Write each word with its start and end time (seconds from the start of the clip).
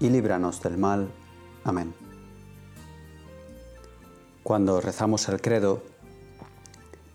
y 0.00 0.08
líbranos 0.08 0.62
del 0.62 0.78
mal. 0.78 1.12
Amén. 1.62 1.94
Cuando 4.42 4.80
rezamos 4.80 5.28
el 5.28 5.40
credo, 5.40 5.82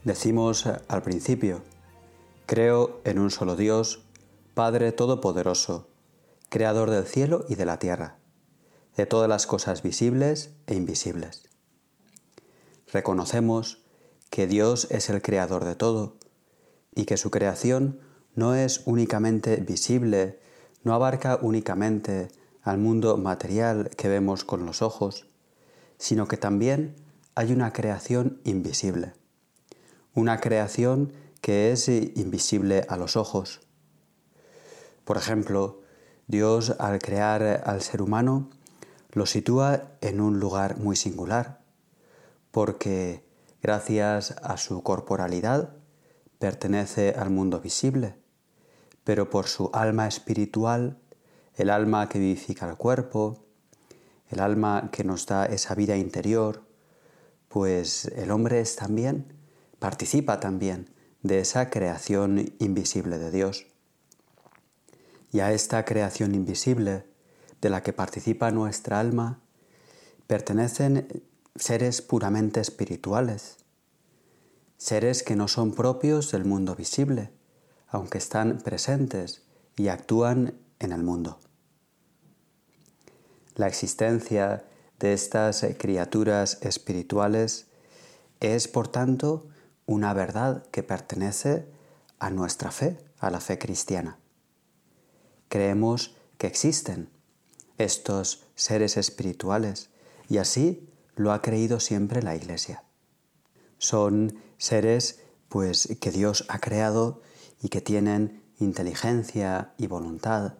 decimos 0.03 0.65
al 0.65 1.01
principio, 1.01 1.61
creo 2.45 3.01
en 3.03 3.19
un 3.19 3.31
solo 3.31 3.55
Dios, 3.55 4.03
Padre 4.53 4.91
Todopoderoso, 4.91 5.89
Creador 6.49 6.91
del 6.91 7.05
cielo 7.05 7.43
y 7.49 7.55
de 7.55 7.65
la 7.65 7.79
tierra, 7.79 8.19
de 8.95 9.05
todas 9.07 9.27
las 9.27 9.47
cosas 9.47 9.81
visibles 9.81 10.51
e 10.67 10.75
invisibles. 10.75 11.49
Reconocemos 12.93 13.83
que 14.29 14.47
Dios 14.47 14.87
es 14.91 15.09
el 15.09 15.21
Creador 15.21 15.65
de 15.65 15.75
todo 15.75 16.17
y 16.93 17.05
que 17.05 17.17
su 17.17 17.31
creación 17.31 17.99
no 18.35 18.53
es 18.53 18.83
únicamente 18.85 19.57
visible, 19.57 20.39
no 20.83 20.93
abarca 20.93 21.39
únicamente 21.41 22.29
al 22.65 22.79
mundo 22.79 23.15
material 23.17 23.91
que 23.95 24.09
vemos 24.09 24.43
con 24.43 24.65
los 24.65 24.81
ojos, 24.81 25.27
sino 25.99 26.27
que 26.27 26.35
también 26.35 26.95
hay 27.35 27.53
una 27.53 27.71
creación 27.71 28.41
invisible, 28.43 29.13
una 30.15 30.41
creación 30.41 31.13
que 31.41 31.71
es 31.71 31.87
invisible 31.87 32.83
a 32.89 32.97
los 32.97 33.15
ojos. 33.17 33.61
Por 35.03 35.15
ejemplo, 35.17 35.83
Dios 36.25 36.75
al 36.79 36.97
crear 36.97 37.43
al 37.65 37.81
ser 37.83 38.01
humano 38.01 38.49
lo 39.11 39.27
sitúa 39.27 39.91
en 40.01 40.19
un 40.19 40.39
lugar 40.39 40.79
muy 40.79 40.95
singular, 40.95 41.61
porque 42.49 43.23
gracias 43.61 44.35
a 44.41 44.57
su 44.57 44.81
corporalidad 44.81 45.75
pertenece 46.39 47.13
al 47.15 47.29
mundo 47.29 47.61
visible, 47.61 48.17
pero 49.03 49.29
por 49.29 49.45
su 49.45 49.69
alma 49.71 50.07
espiritual 50.07 50.97
el 51.55 51.69
alma 51.69 52.09
que 52.09 52.19
vivifica 52.19 52.69
el 52.69 52.75
cuerpo, 52.75 53.45
el 54.29 54.39
alma 54.39 54.89
que 54.91 55.03
nos 55.03 55.25
da 55.25 55.45
esa 55.45 55.75
vida 55.75 55.95
interior, 55.95 56.63
pues 57.47 58.05
el 58.05 58.31
hombre 58.31 58.59
es 58.59 58.75
también, 58.75 59.33
participa 59.79 60.39
también 60.39 60.89
de 61.21 61.39
esa 61.39 61.69
creación 61.69 62.53
invisible 62.59 63.17
de 63.17 63.31
Dios. 63.31 63.65
Y 65.31 65.39
a 65.39 65.51
esta 65.51 65.85
creación 65.85 66.35
invisible 66.35 67.05
de 67.61 67.69
la 67.69 67.81
que 67.81 67.93
participa 67.93 68.51
nuestra 68.51 68.99
alma 68.99 69.41
pertenecen 70.27 71.23
seres 71.55 72.01
puramente 72.01 72.59
espirituales, 72.59 73.57
seres 74.77 75.23
que 75.23 75.35
no 75.35 75.47
son 75.47 75.73
propios 75.73 76.31
del 76.31 76.45
mundo 76.45 76.75
visible, 76.75 77.31
aunque 77.87 78.17
están 78.17 78.59
presentes 78.59 79.43
y 79.77 79.87
actúan 79.87 80.59
en 80.79 80.91
el 80.91 81.03
mundo. 81.03 81.39
La 83.55 83.67
existencia 83.67 84.65
de 84.99 85.13
estas 85.13 85.63
eh, 85.63 85.77
criaturas 85.77 86.59
espirituales 86.61 87.67
es, 88.41 88.67
por 88.67 88.89
tanto, 88.89 89.47
una 89.85 90.13
verdad 90.13 90.65
que 90.71 90.83
pertenece 90.83 91.65
a 92.19 92.29
nuestra 92.29 92.71
fe, 92.71 92.97
a 93.19 93.29
la 93.29 93.39
fe 93.39 93.57
cristiana. 93.57 94.19
Creemos 95.47 96.15
que 96.37 96.47
existen 96.47 97.09
estos 97.77 98.43
seres 98.55 98.97
espirituales 98.97 99.89
y 100.27 100.37
así 100.37 100.89
lo 101.15 101.31
ha 101.31 101.41
creído 101.41 101.79
siempre 101.79 102.21
la 102.21 102.35
Iglesia. 102.35 102.83
Son 103.77 104.37
seres 104.57 105.21
pues 105.47 105.97
que 106.01 106.11
Dios 106.11 106.45
ha 106.49 106.59
creado 106.59 107.21
y 107.61 107.69
que 107.69 107.79
tienen 107.79 108.43
inteligencia 108.59 109.73
y 109.77 109.87
voluntad 109.87 110.55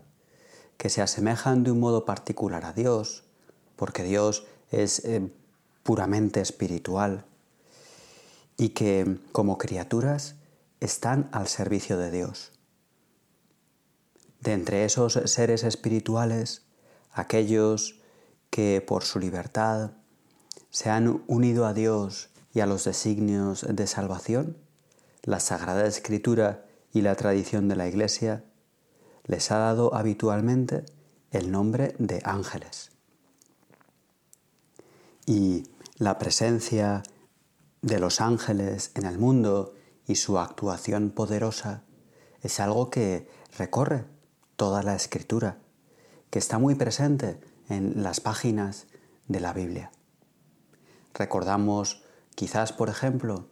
que 0.77 0.89
se 0.89 1.01
asemejan 1.01 1.63
de 1.63 1.71
un 1.71 1.79
modo 1.79 2.05
particular 2.05 2.65
a 2.65 2.73
Dios, 2.73 3.23
porque 3.75 4.03
Dios 4.03 4.45
es 4.71 5.03
eh, 5.05 5.31
puramente 5.83 6.41
espiritual, 6.41 7.25
y 8.57 8.69
que 8.69 9.17
como 9.31 9.57
criaturas 9.57 10.35
están 10.79 11.29
al 11.31 11.47
servicio 11.47 11.97
de 11.97 12.11
Dios. 12.11 12.51
De 14.39 14.53
entre 14.53 14.85
esos 14.85 15.13
seres 15.25 15.63
espirituales, 15.63 16.63
aquellos 17.11 17.99
que 18.49 18.83
por 18.85 19.03
su 19.03 19.19
libertad 19.19 19.91
se 20.69 20.89
han 20.89 21.23
unido 21.27 21.65
a 21.65 21.73
Dios 21.73 22.29
y 22.53 22.59
a 22.59 22.65
los 22.65 22.83
designios 22.83 23.65
de 23.67 23.87
salvación, 23.87 24.57
la 25.23 25.39
Sagrada 25.39 25.85
Escritura 25.87 26.65
y 26.93 27.01
la 27.01 27.15
tradición 27.15 27.67
de 27.67 27.75
la 27.75 27.87
Iglesia 27.87 28.43
les 29.25 29.51
ha 29.51 29.57
dado 29.57 29.95
habitualmente 29.95 30.85
el 31.31 31.51
nombre 31.51 31.95
de 31.99 32.21
ángeles. 32.23 32.91
Y 35.25 35.67
la 35.97 36.17
presencia 36.17 37.03
de 37.81 37.99
los 37.99 38.21
ángeles 38.21 38.91
en 38.95 39.05
el 39.05 39.17
mundo 39.17 39.73
y 40.07 40.15
su 40.15 40.39
actuación 40.39 41.11
poderosa 41.11 41.83
es 42.41 42.59
algo 42.59 42.89
que 42.89 43.27
recorre 43.57 44.05
toda 44.55 44.83
la 44.83 44.95
escritura, 44.95 45.57
que 46.29 46.39
está 46.39 46.59
muy 46.59 46.75
presente 46.75 47.39
en 47.69 48.03
las 48.03 48.19
páginas 48.19 48.87
de 49.27 49.39
la 49.39 49.53
Biblia. 49.53 49.91
Recordamos 51.13 52.03
quizás, 52.35 52.73
por 52.73 52.89
ejemplo, 52.89 53.47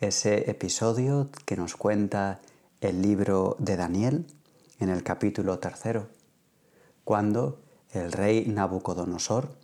ese 0.00 0.50
episodio 0.50 1.30
que 1.46 1.56
nos 1.56 1.76
cuenta 1.76 2.40
el 2.80 3.02
libro 3.02 3.56
de 3.60 3.76
Daniel, 3.76 4.26
en 4.82 4.88
el 4.88 5.04
capítulo 5.04 5.60
tercero, 5.60 6.08
cuando 7.04 7.62
el 7.90 8.10
rey 8.10 8.46
Nabucodonosor, 8.46 9.56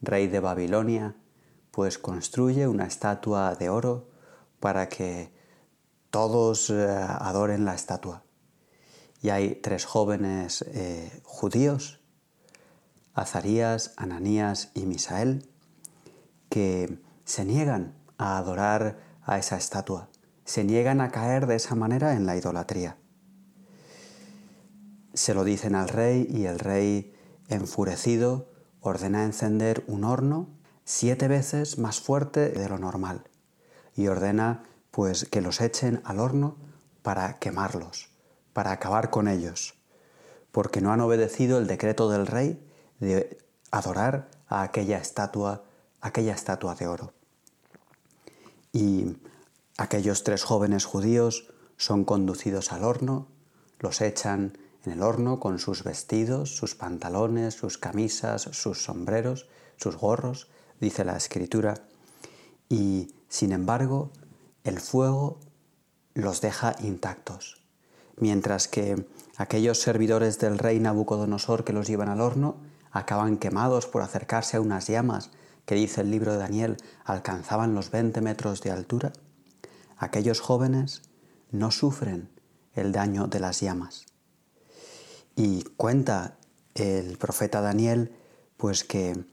rey 0.00 0.28
de 0.28 0.38
Babilonia, 0.38 1.16
pues 1.72 1.98
construye 1.98 2.68
una 2.68 2.86
estatua 2.86 3.56
de 3.56 3.68
oro 3.68 4.08
para 4.60 4.88
que 4.88 5.32
todos 6.10 6.70
eh, 6.70 6.86
adoren 6.88 7.64
la 7.64 7.74
estatua. 7.74 8.22
Y 9.20 9.30
hay 9.30 9.56
tres 9.56 9.84
jóvenes 9.84 10.62
eh, 10.68 11.20
judíos, 11.24 12.00
Azarías, 13.12 13.92
Ananías 13.96 14.70
y 14.74 14.86
Misael, 14.86 15.48
que 16.48 17.02
se 17.24 17.44
niegan 17.44 17.94
a 18.18 18.38
adorar 18.38 18.98
a 19.22 19.38
esa 19.38 19.56
estatua, 19.56 20.08
se 20.44 20.62
niegan 20.62 21.00
a 21.00 21.10
caer 21.10 21.46
de 21.46 21.56
esa 21.56 21.74
manera 21.74 22.14
en 22.14 22.24
la 22.24 22.36
idolatría. 22.36 22.99
Se 25.20 25.34
lo 25.34 25.44
dicen 25.44 25.74
al 25.74 25.90
rey 25.90 26.26
y 26.30 26.46
el 26.46 26.58
rey, 26.58 27.14
enfurecido, 27.48 28.48
ordena 28.80 29.24
encender 29.24 29.84
un 29.86 30.04
horno 30.04 30.48
siete 30.86 31.28
veces 31.28 31.76
más 31.76 32.00
fuerte 32.00 32.48
de 32.48 32.66
lo 32.70 32.78
normal 32.78 33.24
y 33.94 34.06
ordena 34.06 34.62
pues 34.90 35.26
que 35.26 35.42
los 35.42 35.60
echen 35.60 36.00
al 36.04 36.20
horno 36.20 36.56
para 37.02 37.38
quemarlos, 37.38 38.08
para 38.54 38.72
acabar 38.72 39.10
con 39.10 39.28
ellos, 39.28 39.74
porque 40.52 40.80
no 40.80 40.90
han 40.90 41.02
obedecido 41.02 41.58
el 41.58 41.66
decreto 41.66 42.08
del 42.08 42.26
rey 42.26 42.66
de 42.98 43.36
adorar 43.70 44.30
a 44.48 44.62
aquella 44.62 44.96
estatua, 44.96 45.64
aquella 46.00 46.32
estatua 46.32 46.76
de 46.76 46.86
oro. 46.86 47.12
Y 48.72 49.18
aquellos 49.76 50.24
tres 50.24 50.44
jóvenes 50.44 50.86
judíos 50.86 51.52
son 51.76 52.06
conducidos 52.06 52.72
al 52.72 52.84
horno, 52.84 53.28
los 53.80 54.00
echan 54.00 54.56
en 54.84 54.92
el 54.92 55.02
horno 55.02 55.40
con 55.40 55.58
sus 55.58 55.84
vestidos, 55.84 56.56
sus 56.56 56.74
pantalones, 56.74 57.54
sus 57.54 57.78
camisas, 57.78 58.42
sus 58.42 58.82
sombreros, 58.82 59.48
sus 59.76 59.96
gorros, 59.96 60.48
dice 60.80 61.04
la 61.04 61.16
escritura, 61.16 61.74
y 62.68 63.14
sin 63.28 63.52
embargo 63.52 64.10
el 64.64 64.80
fuego 64.80 65.38
los 66.14 66.40
deja 66.40 66.74
intactos, 66.80 67.60
mientras 68.16 68.68
que 68.68 69.06
aquellos 69.36 69.80
servidores 69.80 70.38
del 70.38 70.58
rey 70.58 70.80
Nabucodonosor 70.80 71.64
que 71.64 71.72
los 71.72 71.86
llevan 71.86 72.08
al 72.08 72.20
horno 72.20 72.56
acaban 72.90 73.36
quemados 73.38 73.86
por 73.86 74.02
acercarse 74.02 74.56
a 74.56 74.60
unas 74.60 74.86
llamas 74.88 75.30
que 75.64 75.74
dice 75.74 76.00
el 76.00 76.10
libro 76.10 76.32
de 76.32 76.38
Daniel 76.38 76.76
alcanzaban 77.04 77.74
los 77.74 77.90
20 77.90 78.20
metros 78.22 78.60
de 78.60 78.70
altura, 78.70 79.12
aquellos 79.96 80.40
jóvenes 80.40 81.02
no 81.50 81.70
sufren 81.70 82.28
el 82.74 82.92
daño 82.92 83.26
de 83.26 83.40
las 83.40 83.60
llamas. 83.60 84.09
Y 85.36 85.64
cuenta 85.76 86.36
el 86.74 87.18
profeta 87.18 87.60
Daniel 87.60 88.16
pues 88.56 88.84
que 88.84 89.24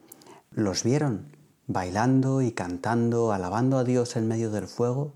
los 0.52 0.84
vieron 0.84 1.36
bailando 1.68 2.42
y 2.42 2.54
cantando, 2.54 3.34
alabando 3.34 3.78
a 3.78 3.84
Dios 3.84 4.16
en 4.16 4.28
medio 4.28 4.50
del 4.52 4.68
fuego, 4.68 5.14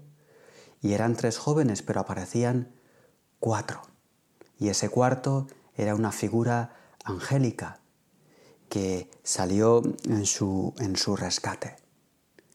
y 0.81 0.93
eran 0.93 1.15
tres 1.15 1.37
jóvenes, 1.37 1.81
pero 1.81 2.01
aparecían 2.01 2.73
cuatro. 3.39 3.81
Y 4.59 4.67
ese 4.69 4.89
cuarto 4.89 5.47
era 5.75 5.95
una 5.95 6.11
figura 6.11 6.75
angélica 7.05 7.79
que 8.67 9.09
salió 9.23 9.81
en 10.03 10.25
su, 10.25 10.73
en 10.79 10.95
su 10.97 11.15
rescate, 11.15 11.77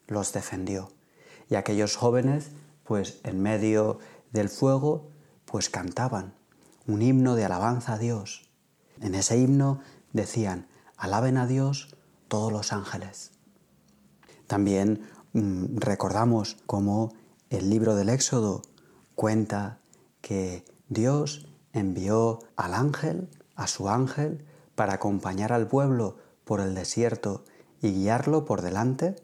los 0.06 0.32
defendió. 0.32 0.92
Y 1.48 1.54
aquellos 1.54 1.96
jóvenes, 1.96 2.50
pues 2.84 3.18
en 3.24 3.40
medio 3.42 3.98
del 4.32 4.48
fuego, 4.48 5.10
pues 5.46 5.70
cantaban 5.70 6.35
un 6.86 7.02
himno 7.02 7.34
de 7.34 7.44
alabanza 7.44 7.94
a 7.94 7.98
Dios. 7.98 8.48
En 9.00 9.14
ese 9.14 9.38
himno 9.38 9.80
decían, 10.12 10.66
alaben 10.96 11.36
a 11.36 11.46
Dios 11.46 11.96
todos 12.28 12.52
los 12.52 12.72
ángeles. 12.72 13.32
También 14.46 15.02
mm, 15.32 15.76
recordamos 15.76 16.56
cómo 16.66 17.12
el 17.50 17.70
libro 17.70 17.94
del 17.94 18.08
Éxodo 18.08 18.62
cuenta 19.14 19.78
que 20.20 20.64
Dios 20.88 21.48
envió 21.72 22.40
al 22.56 22.74
ángel, 22.74 23.28
a 23.54 23.66
su 23.66 23.88
ángel, 23.88 24.44
para 24.74 24.94
acompañar 24.94 25.52
al 25.52 25.66
pueblo 25.66 26.16
por 26.44 26.60
el 26.60 26.74
desierto 26.74 27.44
y 27.80 27.92
guiarlo 27.92 28.44
por 28.44 28.62
delante. 28.62 29.16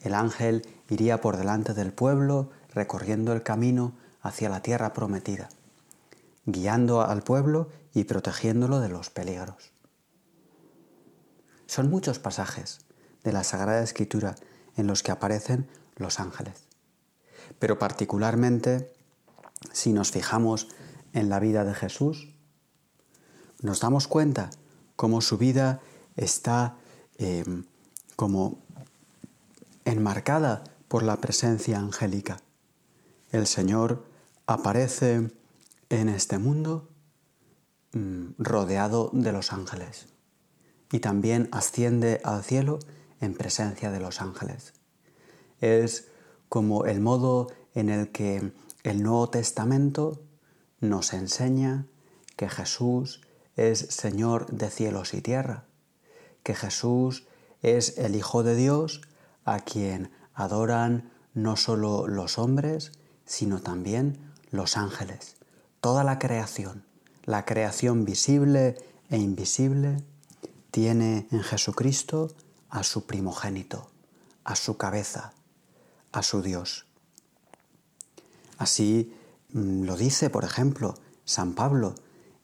El 0.00 0.14
ángel 0.14 0.66
iría 0.88 1.20
por 1.20 1.36
delante 1.36 1.74
del 1.74 1.92
pueblo 1.92 2.50
recorriendo 2.72 3.32
el 3.32 3.42
camino 3.42 3.94
hacia 4.22 4.48
la 4.48 4.62
tierra 4.62 4.92
prometida, 4.92 5.48
guiando 6.48 7.02
al 7.02 7.22
pueblo 7.22 7.68
y 7.92 8.04
protegiéndolo 8.04 8.80
de 8.80 8.88
los 8.88 9.10
peligros. 9.10 9.72
Son 11.66 11.90
muchos 11.90 12.18
pasajes 12.18 12.80
de 13.22 13.32
la 13.32 13.44
Sagrada 13.44 13.82
Escritura 13.82 14.34
en 14.74 14.86
los 14.86 15.02
que 15.02 15.12
aparecen 15.12 15.68
los 15.96 16.20
ángeles. 16.20 16.64
Pero 17.58 17.78
particularmente, 17.78 18.94
si 19.72 19.92
nos 19.92 20.10
fijamos 20.10 20.68
en 21.12 21.28
la 21.28 21.38
vida 21.38 21.64
de 21.64 21.74
Jesús, 21.74 22.32
nos 23.60 23.80
damos 23.80 24.08
cuenta 24.08 24.48
cómo 24.96 25.20
su 25.20 25.36
vida 25.36 25.80
está 26.16 26.76
em, 27.18 27.64
como 28.16 28.58
enmarcada 29.84 30.64
por 30.88 31.02
la 31.02 31.20
presencia 31.20 31.78
angélica. 31.78 32.38
El 33.32 33.46
Señor 33.46 34.06
aparece 34.46 35.30
en 35.90 36.08
este 36.08 36.38
mundo 36.38 36.88
mm, 37.92 38.30
rodeado 38.38 39.10
de 39.12 39.32
los 39.32 39.52
ángeles 39.52 40.06
y 40.92 41.00
también 41.00 41.48
asciende 41.52 42.20
al 42.24 42.42
cielo 42.42 42.78
en 43.20 43.34
presencia 43.34 43.90
de 43.90 44.00
los 44.00 44.20
ángeles. 44.20 44.74
Es 45.60 46.08
como 46.48 46.86
el 46.86 47.00
modo 47.00 47.48
en 47.74 47.90
el 47.90 48.10
que 48.10 48.52
el 48.84 49.02
Nuevo 49.02 49.28
Testamento 49.28 50.22
nos 50.80 51.12
enseña 51.12 51.86
que 52.36 52.48
Jesús 52.48 53.20
es 53.56 53.78
Señor 53.78 54.46
de 54.50 54.70
cielos 54.70 55.14
y 55.14 55.20
tierra, 55.20 55.64
que 56.42 56.54
Jesús 56.54 57.26
es 57.60 57.98
el 57.98 58.14
Hijo 58.14 58.42
de 58.42 58.54
Dios 58.54 59.02
a 59.44 59.58
quien 59.60 60.10
adoran 60.32 61.10
no 61.34 61.56
solo 61.56 62.06
los 62.06 62.38
hombres, 62.38 62.92
sino 63.24 63.60
también 63.60 64.32
los 64.50 64.76
ángeles, 64.76 65.36
toda 65.80 66.04
la 66.04 66.18
creación, 66.18 66.84
la 67.24 67.44
creación 67.44 68.04
visible 68.04 68.76
e 69.10 69.18
invisible, 69.18 70.02
tiene 70.70 71.26
en 71.30 71.42
Jesucristo 71.42 72.34
a 72.68 72.82
su 72.82 73.06
primogénito, 73.06 73.90
a 74.44 74.56
su 74.56 74.76
cabeza, 74.76 75.32
a 76.12 76.22
su 76.22 76.42
Dios. 76.42 76.86
Así 78.58 79.14
mm, 79.52 79.84
lo 79.84 79.96
dice, 79.96 80.30
por 80.30 80.44
ejemplo, 80.44 80.94
San 81.24 81.54
Pablo 81.54 81.94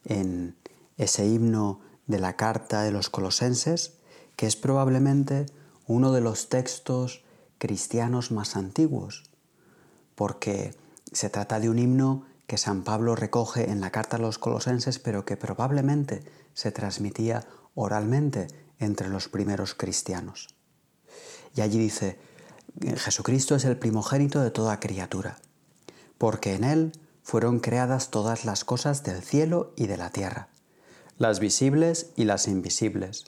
en 0.05 0.57
ese 0.97 1.27
himno 1.27 1.81
de 2.07 2.19
la 2.19 2.37
carta 2.37 2.83
de 2.83 2.93
los 2.93 3.11
colosenses, 3.11 3.95
que 4.37 4.47
es 4.47 4.57
probablemente 4.57 5.47
uno 5.87 6.13
de 6.13 6.21
los 6.21 6.49
textos 6.49 7.23
cristianos 7.59 8.31
más 8.31 8.57
antiguos, 8.57 9.25
porque 10.15 10.75
se 11.13 11.31
trata 11.31 11.61
de 11.61 11.71
un 11.71 11.79
himno 11.79 12.27
que 12.47 12.59
San 12.59 12.85
Pablo 12.85 13.17
recoge 13.17 13.71
en 13.71 13.81
la 13.81 13.91
carta 13.91 14.17
a 14.17 14.21
los 14.21 14.39
colosenses, 14.39 14.99
pero 14.99 15.25
que 15.25 15.37
probablemente 15.37 16.25
se 16.53 16.73
transmitía 16.73 17.47
oralmente 17.75 18.49
entre 18.79 19.09
los 19.09 19.29
primeros 19.29 19.75
cristianos. 19.75 20.49
Y 21.57 21.61
allí 21.61 21.79
dice, 21.79 22.19
Jesucristo 22.97 23.55
es 23.55 23.65
el 23.65 23.79
primogénito 23.79 24.41
de 24.41 24.51
toda 24.51 24.81
criatura, 24.81 25.39
porque 26.19 26.55
en 26.55 26.65
Él 26.65 26.93
fueron 27.23 27.61
creadas 27.61 28.11
todas 28.11 28.45
las 28.45 28.65
cosas 28.65 29.03
del 29.03 29.23
cielo 29.23 29.73
y 29.77 29.87
de 29.87 29.97
la 29.97 30.11
tierra, 30.11 30.49
las 31.17 31.41
visibles 31.41 32.11
y 32.17 32.25
las 32.25 32.49
invisibles, 32.49 33.25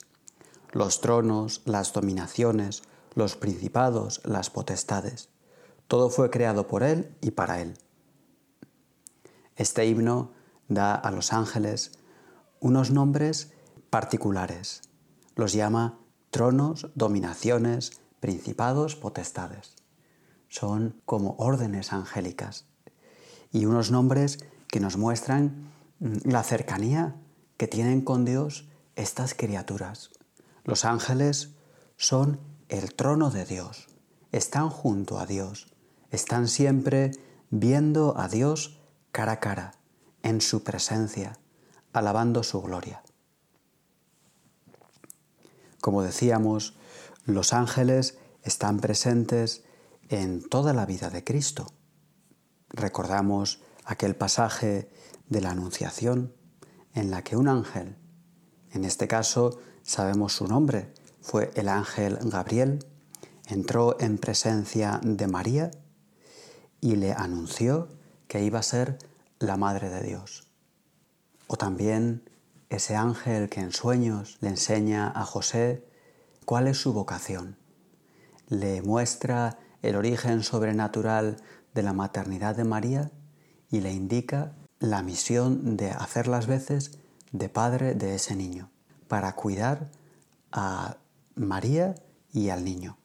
los 0.71 1.01
tronos, 1.01 1.61
las 1.65 1.93
dominaciones, 1.93 2.83
los 3.15 3.35
principados, 3.35 4.21
las 4.25 4.49
potestades. 4.49 5.29
Todo 5.87 6.09
fue 6.09 6.29
creado 6.29 6.67
por 6.67 6.83
Él 6.83 7.15
y 7.21 7.31
para 7.31 7.61
Él. 7.61 7.77
Este 9.57 9.85
himno 9.85 10.31
da 10.69 10.95
a 10.95 11.11
los 11.11 11.33
ángeles 11.33 11.91
unos 12.59 12.91
nombres 12.91 13.51
particulares. 13.89 14.81
Los 15.35 15.53
llama 15.53 15.99
tronos, 16.31 16.87
dominaciones, 16.95 17.99
principados, 18.19 18.95
potestades. 18.95 19.75
Son 20.47 21.01
como 21.05 21.35
órdenes 21.39 21.91
angélicas 21.91 22.65
y 23.51 23.65
unos 23.65 23.91
nombres 23.91 24.39
que 24.67 24.79
nos 24.79 24.97
muestran 24.97 25.71
mm, 25.99 26.29
la 26.29 26.43
cercanía 26.43 27.15
que 27.57 27.67
tienen 27.67 28.01
con 28.01 28.25
Dios 28.25 28.67
estas 28.95 29.33
criaturas. 29.33 30.11
Los 30.63 30.85
ángeles 30.85 31.55
son 31.95 32.39
el 32.69 32.93
trono 32.93 33.31
de 33.31 33.45
Dios, 33.45 33.87
están 34.31 34.69
junto 34.69 35.19
a 35.19 35.25
Dios, 35.25 35.73
están 36.11 36.47
siempre 36.47 37.11
viendo 37.49 38.17
a 38.17 38.27
Dios 38.27 38.76
cara 39.17 39.31
a 39.31 39.39
cara, 39.39 39.73
en 40.21 40.41
su 40.41 40.63
presencia, 40.63 41.39
alabando 41.91 42.43
su 42.43 42.61
gloria. 42.61 43.01
Como 45.81 46.03
decíamos, 46.03 46.77
los 47.25 47.51
ángeles 47.51 48.19
están 48.43 48.79
presentes 48.79 49.63
en 50.09 50.47
toda 50.47 50.71
la 50.71 50.85
vida 50.85 51.09
de 51.09 51.23
Cristo. 51.23 51.65
Recordamos 52.69 53.63
aquel 53.85 54.15
pasaje 54.15 54.87
de 55.29 55.41
la 55.41 55.49
Anunciación 55.49 56.35
en 56.93 57.09
la 57.09 57.23
que 57.23 57.37
un 57.37 57.47
ángel, 57.47 57.97
en 58.69 58.85
este 58.85 59.07
caso 59.07 59.59
sabemos 59.81 60.33
su 60.33 60.45
nombre, 60.45 60.93
fue 61.21 61.49
el 61.55 61.69
ángel 61.69 62.19
Gabriel, 62.21 62.85
entró 63.47 63.99
en 63.99 64.19
presencia 64.19 65.01
de 65.01 65.25
María 65.25 65.71
y 66.81 66.97
le 66.97 67.13
anunció 67.13 67.96
que 68.27 68.43
iba 68.43 68.59
a 68.59 68.63
ser 68.63 68.97
la 69.39 69.57
Madre 69.57 69.89
de 69.89 70.01
Dios. 70.03 70.47
O 71.47 71.55
también 71.55 72.29
ese 72.69 72.95
ángel 72.95 73.49
que 73.49 73.61
en 73.61 73.71
sueños 73.71 74.37
le 74.41 74.49
enseña 74.49 75.11
a 75.15 75.25
José 75.25 75.85
cuál 76.45 76.67
es 76.67 76.77
su 76.77 76.93
vocación. 76.93 77.57
Le 78.49 78.81
muestra 78.81 79.57
el 79.81 79.95
origen 79.95 80.43
sobrenatural 80.43 81.37
de 81.73 81.83
la 81.83 81.93
maternidad 81.93 82.55
de 82.55 82.63
María 82.63 83.11
y 83.69 83.81
le 83.81 83.93
indica 83.93 84.53
la 84.79 85.01
misión 85.01 85.77
de 85.77 85.91
hacer 85.91 86.27
las 86.27 86.47
veces 86.47 86.99
de 87.31 87.49
padre 87.49 87.93
de 87.93 88.15
ese 88.15 88.35
niño, 88.35 88.69
para 89.07 89.35
cuidar 89.35 89.89
a 90.51 90.97
María 91.35 91.95
y 92.31 92.49
al 92.49 92.63
niño. 92.63 92.97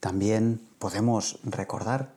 También 0.00 0.60
podemos 0.78 1.40
recordar 1.42 2.14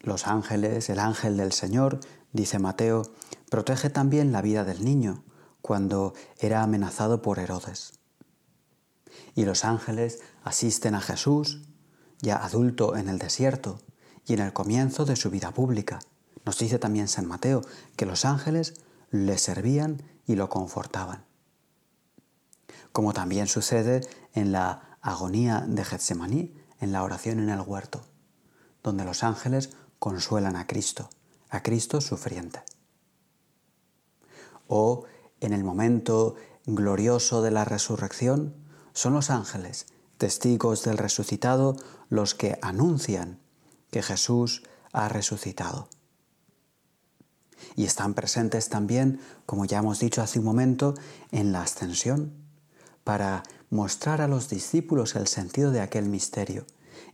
los 0.00 0.26
ángeles, 0.26 0.88
el 0.90 0.98
ángel 0.98 1.36
del 1.36 1.52
Señor, 1.52 2.00
dice 2.32 2.58
Mateo, 2.58 3.02
protege 3.50 3.90
también 3.90 4.32
la 4.32 4.42
vida 4.42 4.64
del 4.64 4.84
niño 4.84 5.24
cuando 5.62 6.14
era 6.38 6.62
amenazado 6.62 7.22
por 7.22 7.38
Herodes. 7.38 7.92
Y 9.34 9.44
los 9.44 9.64
ángeles 9.64 10.20
asisten 10.42 10.94
a 10.94 11.00
Jesús, 11.00 11.62
ya 12.20 12.36
adulto 12.36 12.96
en 12.96 13.08
el 13.08 13.18
desierto, 13.18 13.80
y 14.26 14.34
en 14.34 14.40
el 14.40 14.52
comienzo 14.52 15.04
de 15.04 15.16
su 15.16 15.30
vida 15.30 15.52
pública. 15.52 15.98
Nos 16.44 16.58
dice 16.58 16.78
también 16.78 17.08
San 17.08 17.26
Mateo 17.26 17.62
que 17.96 18.06
los 18.06 18.24
ángeles 18.24 18.74
le 19.10 19.38
servían 19.38 20.02
y 20.26 20.36
lo 20.36 20.48
confortaban. 20.48 21.24
Como 22.92 23.12
también 23.12 23.46
sucede 23.46 24.00
en 24.32 24.52
la 24.52 24.96
agonía 25.00 25.64
de 25.66 25.84
Getsemaní, 25.84 26.54
en 26.80 26.92
la 26.92 27.02
oración 27.02 27.40
en 27.40 27.50
el 27.50 27.60
huerto, 27.60 28.02
donde 28.82 29.04
los 29.04 29.22
ángeles 29.22 29.70
consuelan 30.00 30.56
a 30.56 30.66
Cristo, 30.66 31.08
a 31.50 31.62
Cristo 31.62 32.00
sufriente. 32.00 32.60
O 34.66 35.04
en 35.40 35.52
el 35.52 35.62
momento 35.62 36.34
glorioso 36.66 37.42
de 37.42 37.52
la 37.52 37.64
resurrección, 37.64 38.54
son 38.92 39.12
los 39.12 39.30
ángeles, 39.30 39.86
testigos 40.18 40.82
del 40.82 40.98
resucitado, 40.98 41.76
los 42.08 42.34
que 42.34 42.58
anuncian 42.62 43.38
que 43.90 44.02
Jesús 44.02 44.62
ha 44.92 45.08
resucitado. 45.08 45.88
Y 47.76 47.84
están 47.84 48.14
presentes 48.14 48.68
también, 48.68 49.20
como 49.46 49.64
ya 49.64 49.78
hemos 49.78 50.00
dicho 50.00 50.22
hace 50.22 50.38
un 50.38 50.44
momento, 50.44 50.94
en 51.30 51.52
la 51.52 51.62
ascensión, 51.62 52.32
para 53.04 53.42
mostrar 53.70 54.20
a 54.20 54.28
los 54.28 54.48
discípulos 54.48 55.14
el 55.14 55.26
sentido 55.26 55.70
de 55.70 55.80
aquel 55.80 56.06
misterio 56.06 56.66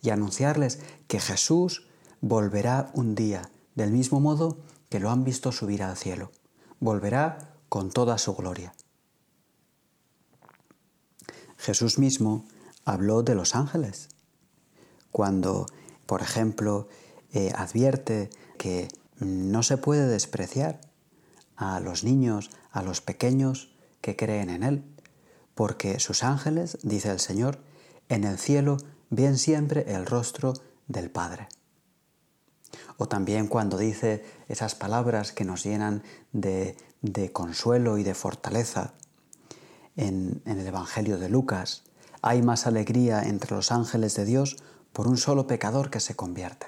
y 0.03 0.11
anunciarles 0.11 0.79
que 1.09 1.21
Jesús 1.21 1.87
volverá 2.29 2.91
un 2.95 3.15
día, 3.15 3.51
del 3.75 3.93
mismo 3.93 4.21
modo 4.21 4.59
que 4.89 5.01
lo 5.01 5.11
han 5.11 5.25
visto 5.25 5.53
subir 5.53 5.83
al 5.83 5.97
cielo. 5.97 6.31
Volverá 6.81 7.55
con 7.69 7.91
toda 7.91 8.19
su 8.19 8.35
gloria. 8.35 8.75
Jesús 11.57 11.99
mismo 11.99 12.47
habló 12.85 13.23
de 13.23 13.35
los 13.35 13.55
ángeles. 13.55 14.09
Cuando, 15.11 15.67
por 16.07 16.23
ejemplo, 16.23 16.89
eh, 17.33 17.53
advierte 17.55 18.31
que 18.59 18.89
no 19.19 19.63
se 19.63 19.79
puede 19.79 20.07
despreciar 20.07 20.81
a 21.57 21.81
los 21.81 22.05
niños, 22.05 22.51
a 22.71 22.83
los 22.83 23.01
pequeños 23.01 23.75
que 24.01 24.17
creen 24.17 24.51
en 24.51 24.63
Él, 24.63 24.85
porque 25.55 26.01
sus 26.01 26.23
ángeles, 26.23 26.79
dice 26.83 27.11
el 27.11 27.21
Señor, 27.21 27.59
en 28.09 28.25
el 28.25 28.39
cielo 28.39 28.77
ven 29.11 29.39
siempre 29.39 29.95
el 29.95 30.07
rostro 30.07 30.53
del 30.87 31.11
Padre. 31.11 31.49
O 32.99 33.09
también 33.09 33.47
cuando 33.47 33.77
dice 33.77 34.25
esas 34.49 34.75
palabras 34.75 35.33
que 35.33 35.45
nos 35.45 35.65
llenan 35.65 36.03
de, 36.33 36.77
consuelo 37.33 37.99
y 37.99 38.03
de 38.03 38.15
fortaleza 38.15 38.95
en, 39.97 40.43
el 40.47 40.67
Evangelio 40.67 41.19
de 41.19 41.29
Lucas, 41.29 41.85
hay 42.23 42.43
más 42.43 42.67
alegría 42.67 43.23
entre 43.23 43.55
los 43.55 43.71
ángeles 43.71 44.15
de 44.15 44.25
Dios 44.25 44.57
por 44.93 45.09
un 45.09 45.19
solo 45.19 45.47
pecador 45.47 45.91
que 45.91 46.01
se 46.01 46.17
convierte. 46.17 46.67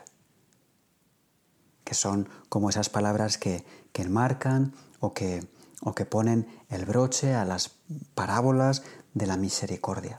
Que 1.85 1.94
son 1.94 2.28
como 2.49 2.68
esas 2.68 2.90
palabras 2.90 3.38
que, 3.38 3.64
que 3.92 4.02
enmarcan 4.02 4.75
o 5.00 5.14
que, 5.14 5.49
o 5.80 5.94
que 5.94 6.04
ponen 6.04 6.47
el 6.68 6.85
broche 6.85 7.35
a 7.35 7.47
las 7.47 7.70
parábolas 8.14 8.82
de 9.14 9.26
la 9.26 9.38
misericordia. 9.38 10.18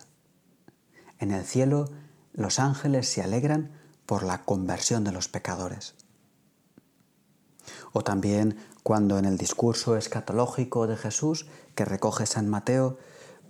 En 1.19 1.31
el 1.31 1.45
cielo 1.45 1.89
los 2.33 2.59
ángeles 2.59 3.09
se 3.09 3.21
alegran 3.21 3.71
por 4.05 4.23
la 4.23 4.43
conversión 4.43 5.03
de 5.03 5.11
los 5.11 5.27
pecadores. 5.27 5.93
O 7.91 8.01
también 8.03 8.57
cuando 8.83 9.17
en 9.17 9.25
el 9.25 9.37
discurso 9.37 9.95
escatológico 9.97 10.87
de 10.87 10.97
Jesús 10.97 11.47
que 11.75 11.85
recoge 11.85 12.25
San 12.25 12.47
Mateo, 12.47 12.97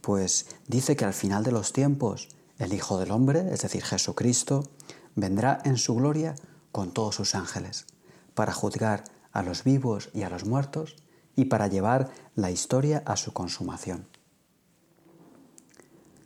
pues 0.02 0.48
dice 0.68 0.96
que 0.96 1.06
al 1.06 1.14
final 1.14 1.44
de 1.44 1.52
los 1.52 1.74
tiempos 1.74 2.30
el 2.58 2.74
Hijo 2.74 3.00
del 3.00 3.12
Hombre, 3.12 3.54
es 3.54 3.62
decir, 3.62 3.84
Jesucristo, 3.84 4.70
vendrá 5.16 5.60
en 5.64 5.78
su 5.78 5.96
gloria 5.96 6.36
con 6.72 6.92
todos 6.92 7.16
sus 7.16 7.36
ángeles, 7.36 7.86
para 8.34 8.54
juzgar 8.54 9.04
a 9.32 9.44
los 9.44 9.64
vivos 9.64 10.10
y 10.14 10.24
a 10.24 10.30
los 10.30 10.46
muertos 10.46 10.96
y 11.36 11.46
para 11.46 11.68
llevar 11.68 12.10
la 12.36 12.52
historia 12.52 13.04
a 13.06 13.16
su 13.16 13.34
consumación. 13.34 14.08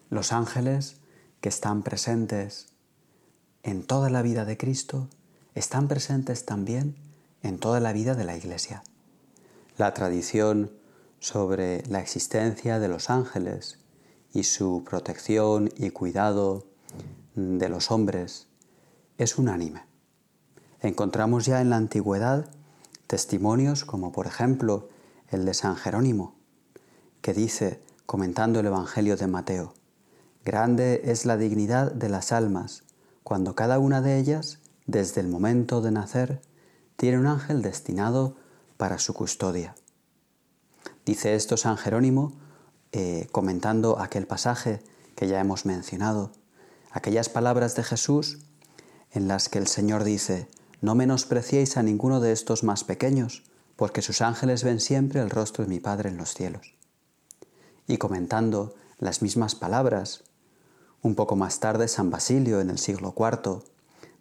Los 0.09 0.31
ángeles 0.31 0.97
que 1.41 1.49
están 1.49 1.83
presentes 1.83 2.73
en 3.63 3.83
toda 3.83 4.09
la 4.09 4.21
vida 4.21 4.45
de 4.45 4.57
Cristo 4.57 5.09
están 5.55 5.87
presentes 5.87 6.45
también 6.45 6.95
en 7.43 7.59
toda 7.59 7.79
la 7.79 7.93
vida 7.93 8.15
de 8.15 8.23
la 8.23 8.35
Iglesia. 8.35 8.83
La 9.77 9.93
tradición 9.93 10.71
sobre 11.19 11.83
la 11.87 11.99
existencia 11.99 12.79
de 12.79 12.87
los 12.87 13.09
ángeles 13.09 13.79
y 14.33 14.43
su 14.43 14.83
protección 14.83 15.69
y 15.77 15.91
cuidado 15.91 16.65
de 17.35 17.69
los 17.69 17.91
hombres 17.91 18.47
es 19.17 19.37
unánime. 19.37 19.83
Encontramos 20.81 21.45
ya 21.45 21.61
en 21.61 21.69
la 21.69 21.77
antigüedad 21.77 22.49
testimonios 23.05 23.85
como 23.85 24.11
por 24.11 24.25
ejemplo 24.25 24.89
el 25.29 25.45
de 25.45 25.53
San 25.53 25.75
Jerónimo, 25.75 26.35
que 27.21 27.33
dice, 27.33 27.79
comentando 28.05 28.59
el 28.59 28.65
Evangelio 28.65 29.15
de 29.15 29.27
Mateo, 29.27 29.73
Grande 30.45 31.03
es 31.05 31.25
la 31.25 31.37
dignidad 31.37 31.93
de 31.93 32.09
las 32.09 32.33
almas 32.33 32.83
cuando 33.23 33.55
cada 33.55 33.79
una 33.79 34.01
de 34.01 34.19
ellas, 34.19 34.59
desde 34.85 35.21
el 35.21 35.29
momento 35.29 35.81
de 35.81 35.91
nacer, 35.91 36.41
tiene 36.95 37.19
un 37.19 37.27
ángel 37.27 37.61
destinado 37.61 38.35
para 38.77 38.99
su 38.99 39.13
custodia. 39.13 39.75
Dice 41.05 41.35
esto 41.35 41.57
San 41.57 41.77
Jerónimo 41.77 42.33
eh, 42.91 43.27
comentando 43.31 43.99
aquel 43.99 44.27
pasaje 44.27 44.81
que 45.15 45.27
ya 45.27 45.39
hemos 45.39 45.65
mencionado, 45.65 46.31
aquellas 46.91 47.29
palabras 47.29 47.75
de 47.75 47.83
Jesús 47.83 48.39
en 49.11 49.27
las 49.27 49.49
que 49.49 49.59
el 49.59 49.67
Señor 49.67 50.03
dice, 50.03 50.47
no 50.81 50.95
menospreciéis 50.95 51.77
a 51.77 51.83
ninguno 51.83 52.19
de 52.19 52.31
estos 52.31 52.63
más 52.63 52.83
pequeños, 52.83 53.43
porque 53.75 54.01
sus 54.01 54.21
ángeles 54.21 54.63
ven 54.63 54.79
siempre 54.79 55.21
el 55.21 55.29
rostro 55.29 55.63
de 55.63 55.69
mi 55.69 55.79
Padre 55.79 56.09
en 56.09 56.17
los 56.17 56.33
cielos. 56.33 56.75
Y 57.87 57.97
comentando 57.97 58.75
las 58.99 59.21
mismas 59.21 59.55
palabras, 59.55 60.23
un 61.01 61.15
poco 61.15 61.35
más 61.35 61.59
tarde, 61.59 61.87
San 61.87 62.09
Basilio, 62.09 62.61
en 62.61 62.69
el 62.69 62.77
siglo 62.77 63.13
IV, 63.17 63.63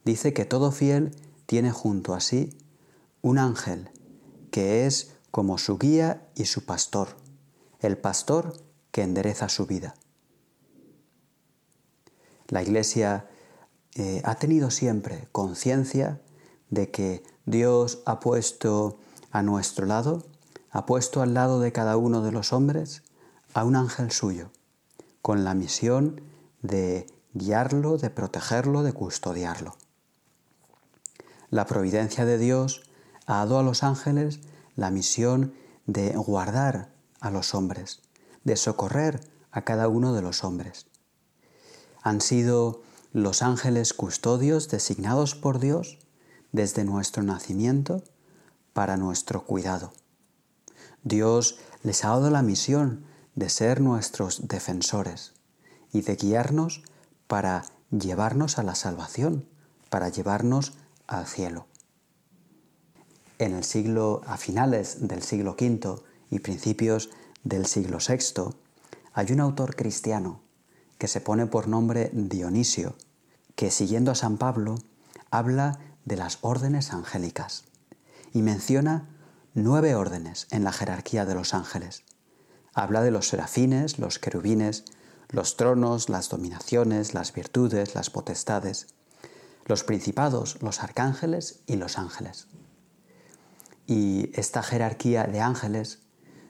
dice 0.05 0.33
que 0.33 0.45
todo 0.45 0.73
fiel 0.73 1.15
tiene 1.47 1.71
junto 1.73 2.15
a 2.15 2.21
sí 2.21 2.57
un 3.23 3.39
ángel 3.39 3.91
que 4.51 4.87
es 4.87 5.17
como 5.31 5.57
su 5.57 5.79
guía 5.79 6.29
y 6.35 6.45
su 6.45 6.67
pastor, 6.67 7.17
el 7.81 7.97
pastor 7.97 8.53
que 8.91 9.03
endereza 9.03 9.49
su 9.49 9.67
vida. 9.67 9.95
La 12.49 12.63
Iglesia 12.63 13.29
eh, 13.95 14.21
ha 14.25 14.35
tenido 14.35 14.71
siempre 14.71 15.29
conciencia 15.33 16.21
de 16.69 16.91
que 16.91 17.23
Dios 17.47 18.03
ha 18.05 18.21
puesto 18.21 18.99
a 19.31 19.43
nuestro 19.43 19.87
lado, 19.87 20.27
ha 20.71 20.85
puesto 20.85 21.23
al 21.23 21.33
lado 21.33 21.61
de 21.61 21.73
cada 21.73 21.97
uno 21.97 22.23
de 22.23 22.33
los 22.33 22.53
hombres 22.53 23.03
a 23.55 23.65
un 23.65 23.77
ángel 23.77 24.11
suyo, 24.11 24.51
con 25.23 25.45
la 25.45 25.55
misión 25.55 26.21
de 26.61 27.07
guiarlo, 27.33 27.97
de 27.97 28.11
protegerlo, 28.11 28.83
de 28.83 28.93
custodiarlo. 28.93 29.77
La 31.51 31.67
providencia 31.67 32.25
de 32.25 32.39
Dios 32.39 32.83
dado 33.27 33.59
a 33.59 33.63
los 33.63 33.83
ángeles 33.83 34.41
la 34.77 34.91
misión 34.91 35.55
de 35.87 36.13
guardar 36.13 36.93
a 37.21 37.31
los 37.31 37.55
hombres, 37.55 38.01
de 38.45 38.57
socorrer 38.57 39.21
a 39.51 39.63
cada 39.63 39.89
uno 39.89 40.13
de 40.13 40.23
los 40.23 40.45
hombres. 40.45 40.87
Han 42.03 42.21
sido 42.21 42.83
los 43.13 43.43
ángeles 43.43 43.93
custodios 43.93 44.69
designados 44.69 45.35
por 45.35 45.59
Dios 45.59 45.99
desde 46.53 46.85
nuestro 46.85 47.23
nacimiento 47.23 48.03
para 48.73 48.97
nuestro 48.97 49.45
cuidado. 49.45 49.93
Dios 51.05 51.59
les 51.83 52.05
ha 52.05 52.09
dado 52.09 52.31
la 52.31 52.43
misión 52.43 53.05
de 53.35 53.49
ser 53.49 53.81
nuestros 53.81 54.49
defensores, 54.49 55.33
y 55.93 56.01
de 56.03 56.17
guiarnos 56.17 56.83
para 57.27 57.65
llevarnos 57.91 58.59
a 58.59 58.63
la 58.63 58.75
salvación, 58.75 59.47
para 59.91 60.09
llevarnos 60.09 60.73
al 61.07 61.27
cielo. 61.27 61.67
En 63.43 63.55
el 63.55 63.65
siglo, 63.65 64.21
a 64.25 64.37
finales 64.37 65.09
del 65.09 65.21
siglo 65.21 65.57
V 65.61 66.01
y 66.31 66.39
principios 66.39 67.11
del 67.43 67.67
siglo 67.67 67.99
VI, 67.99 68.55
hay 69.15 69.33
un 69.33 69.41
autor 69.41 69.75
cristiano 69.75 70.41
que 70.97 71.09
se 71.09 71.21
pone 71.21 71.47
por 71.47 71.67
nombre 71.67 72.11
Dionisio, 72.13 72.95
que 73.57 73.73
siguiendo 73.73 74.13
a 74.13 74.15
San 74.15 74.39
Pablo 74.39 74.77
habla 75.33 75.81
de 76.05 76.17
las 76.17 76.39
órdenes 76.43 76.93
angélicas 76.93 77.65
y 78.33 78.43
menciona 78.43 79.09
nueve 79.55 79.97
órdenes 79.97 80.47
en 80.53 80.63
la 80.63 80.71
jerarquía 80.71 81.25
de 81.25 81.35
los 81.35 81.53
ángeles. 81.53 82.05
Habla 82.75 83.03
de 83.03 83.11
los 83.11 83.27
serafines, 83.27 83.99
los 83.99 84.21
querubines, 84.21 84.85
los 85.31 85.57
tronos, 85.57 86.09
las 86.09 86.29
dominaciones, 86.29 87.13
las 87.13 87.33
virtudes, 87.33 87.97
las 87.97 88.09
potestades, 88.09 88.95
los 89.67 89.83
principados, 89.83 90.63
los 90.63 90.81
arcángeles 90.81 91.59
y 91.67 91.75
los 91.75 91.99
ángeles. 91.99 92.47
Y 93.87 94.31
esta 94.39 94.63
jerarquía 94.63 95.25
de 95.25 95.41
ángeles, 95.41 96.01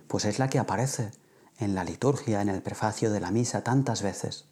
pues 0.09 0.25
es 0.25 0.39
la 0.39 0.49
que 0.49 0.59
aparece 0.59 1.13
en 1.59 1.75
la 1.75 1.85
liturgia, 1.85 2.43
en 2.43 2.49
el 2.49 2.63
prefacio 2.63 3.11
de 3.11 3.21
la 3.21 3.31
misa 3.31 3.63
tantas 3.63 4.03
veces, 4.03 4.47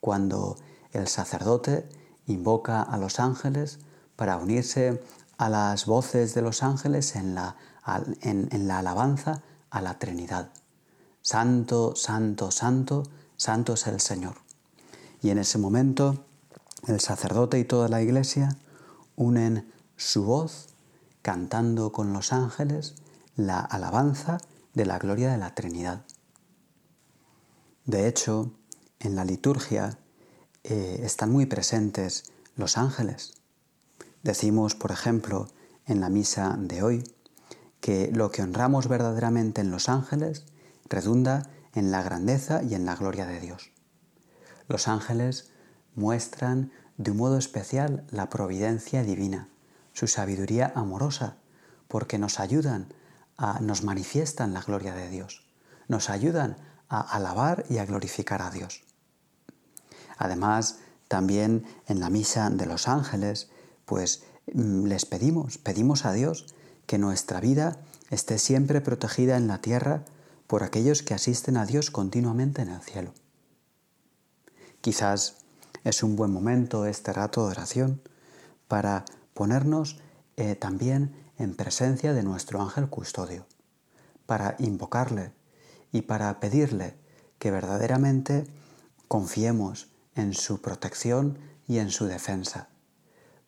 cuando 0.00 0.56
el 0.92 1.08
sacerdote 1.08 1.88
invoca 2.26 2.82
a 2.82 2.98
los 2.98 3.20
ángeles 3.20 3.78
para 4.16 4.36
unirse 4.36 5.02
a 5.36 5.48
las 5.48 5.86
voces 5.86 6.34
de 6.34 6.42
los 6.42 6.62
ángeles 6.62 7.14
en 7.14 7.34
la, 7.34 7.56
en 8.22 8.68
la 8.68 8.78
alabanza 8.78 9.42
a 9.70 9.80
la 9.80 9.98
Trinidad. 9.98 10.50
Santo, 11.22 11.94
santo, 11.94 12.50
santo 12.50 13.04
Santo 13.38 13.74
es 13.74 13.86
el 13.86 14.00
Señor. 14.00 14.34
Y 15.22 15.30
en 15.30 15.38
ese 15.38 15.58
momento 15.58 16.24
el 16.88 16.98
sacerdote 16.98 17.60
y 17.60 17.64
toda 17.64 17.88
la 17.88 18.02
iglesia 18.02 18.56
unen 19.14 19.72
su 19.96 20.24
voz 20.24 20.66
cantando 21.22 21.92
con 21.92 22.12
los 22.12 22.32
ángeles 22.32 22.94
la 23.36 23.60
alabanza 23.60 24.38
de 24.74 24.86
la 24.86 24.98
gloria 24.98 25.30
de 25.30 25.38
la 25.38 25.54
Trinidad. 25.54 26.04
De 27.84 28.06
hecho, 28.06 28.52
en 28.98 29.16
la 29.16 29.24
liturgia 29.24 29.98
eh, 30.64 31.00
están 31.02 31.30
muy 31.30 31.46
presentes 31.46 32.32
los 32.56 32.76
ángeles. 32.76 33.34
Decimos, 34.22 34.74
por 34.74 34.90
ejemplo, 34.90 35.48
en 35.86 36.00
la 36.00 36.10
misa 36.10 36.56
de 36.58 36.82
hoy, 36.82 37.04
que 37.80 38.10
lo 38.12 38.30
que 38.30 38.42
honramos 38.42 38.88
verdaderamente 38.88 39.60
en 39.60 39.70
los 39.70 39.88
ángeles 39.88 40.44
redunda 40.88 41.50
en 41.74 41.90
la 41.90 42.02
grandeza 42.02 42.62
y 42.62 42.74
en 42.74 42.84
la 42.84 42.96
gloria 42.96 43.26
de 43.26 43.40
Dios. 43.40 43.70
Los 44.66 44.88
ángeles 44.88 45.50
muestran 45.94 46.72
de 46.96 47.12
un 47.12 47.16
modo 47.16 47.38
especial 47.38 48.04
la 48.10 48.28
providencia 48.28 49.02
divina, 49.02 49.48
su 49.98 50.06
sabiduría 50.06 50.72
amorosa, 50.76 51.38
porque 51.88 52.18
nos 52.18 52.38
ayudan 52.38 52.94
a, 53.36 53.58
nos 53.58 53.82
manifiestan 53.82 54.54
la 54.54 54.62
gloria 54.62 54.94
de 54.94 55.08
Dios, 55.08 55.44
nos 55.88 56.08
ayudan 56.08 56.56
a 56.88 57.00
alabar 57.00 57.64
y 57.68 57.78
a 57.78 57.84
glorificar 57.84 58.40
a 58.40 58.52
Dios. 58.52 58.84
Además, 60.16 60.78
también 61.08 61.64
en 61.88 61.98
la 61.98 62.10
misa 62.10 62.48
de 62.48 62.66
los 62.66 62.86
ángeles, 62.86 63.50
pues 63.86 64.22
mm, 64.54 64.86
les 64.86 65.04
pedimos, 65.04 65.58
pedimos 65.58 66.04
a 66.04 66.12
Dios 66.12 66.54
que 66.86 66.98
nuestra 66.98 67.40
vida 67.40 67.80
esté 68.08 68.38
siempre 68.38 68.80
protegida 68.80 69.36
en 69.36 69.48
la 69.48 69.60
tierra 69.60 70.04
por 70.46 70.62
aquellos 70.62 71.02
que 71.02 71.14
asisten 71.14 71.56
a 71.56 71.66
Dios 71.66 71.90
continuamente 71.90 72.62
en 72.62 72.68
el 72.68 72.82
cielo. 72.82 73.14
Quizás 74.80 75.38
es 75.82 76.04
un 76.04 76.14
buen 76.14 76.30
momento 76.30 76.86
este 76.86 77.12
rato 77.12 77.44
de 77.44 77.50
oración 77.50 78.00
para 78.68 79.04
ponernos 79.38 80.00
eh, 80.36 80.56
también 80.56 81.14
en 81.38 81.54
presencia 81.54 82.12
de 82.12 82.24
nuestro 82.24 82.60
ángel 82.60 82.88
custodio, 82.88 83.46
para 84.26 84.56
invocarle 84.58 85.30
y 85.92 86.02
para 86.02 86.40
pedirle 86.40 86.96
que 87.38 87.52
verdaderamente 87.52 88.48
confiemos 89.06 89.92
en 90.16 90.34
su 90.34 90.60
protección 90.60 91.38
y 91.68 91.78
en 91.78 91.90
su 91.90 92.06
defensa, 92.06 92.68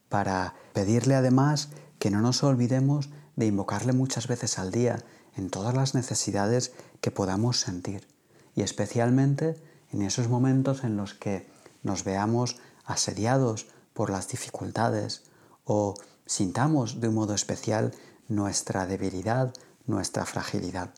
para 0.09 0.55
pedirle 0.75 1.17
además 1.17 1.71
que 1.99 2.13
no 2.13 2.21
nos 2.21 2.45
olvidemos 2.45 3.11
de 3.35 3.47
invocarle 3.47 3.93
muchas 3.93 4.29
veces 4.29 4.61
al 4.61 4.71
día 4.71 5.03
en 5.37 5.51
todas 5.51 5.75
las 5.75 5.97
necesidades 5.97 6.73
que 7.01 7.11
podamos 7.11 7.59
sentir 7.59 8.07
y 8.55 8.63
especialmente 8.63 9.61
en 9.91 10.03
esos 10.03 10.29
momentos 10.29 10.85
en 10.85 10.97
los 10.97 11.15
que 11.15 11.51
nos 11.83 12.05
veamos 12.05 12.59
asediados 12.85 13.67
por 13.93 14.11
las 14.11 14.29
dificultades 14.29 15.25
o 15.65 15.95
sintamos 16.27 17.01
de 17.01 17.09
un 17.09 17.15
modo 17.15 17.35
especial 17.35 17.93
nuestra 18.29 18.87
debilidad, 18.87 19.53
nuestra 19.87 20.25
fragilidad. 20.25 20.95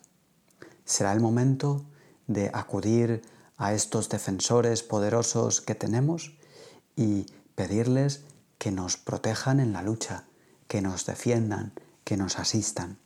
Será 0.84 1.12
el 1.12 1.20
momento 1.20 1.84
de 2.26 2.50
acudir 2.52 3.22
a 3.56 3.72
estos 3.72 4.08
defensores 4.08 4.82
poderosos 4.82 5.60
que 5.60 5.74
tenemos 5.74 6.36
y 6.96 7.26
pedirles 7.54 8.24
que 8.58 8.70
nos 8.70 8.96
protejan 8.96 9.60
en 9.60 9.72
la 9.72 9.82
lucha, 9.82 10.24
que 10.68 10.82
nos 10.82 11.06
defiendan, 11.06 11.72
que 12.04 12.16
nos 12.16 12.38
asistan. 12.38 12.98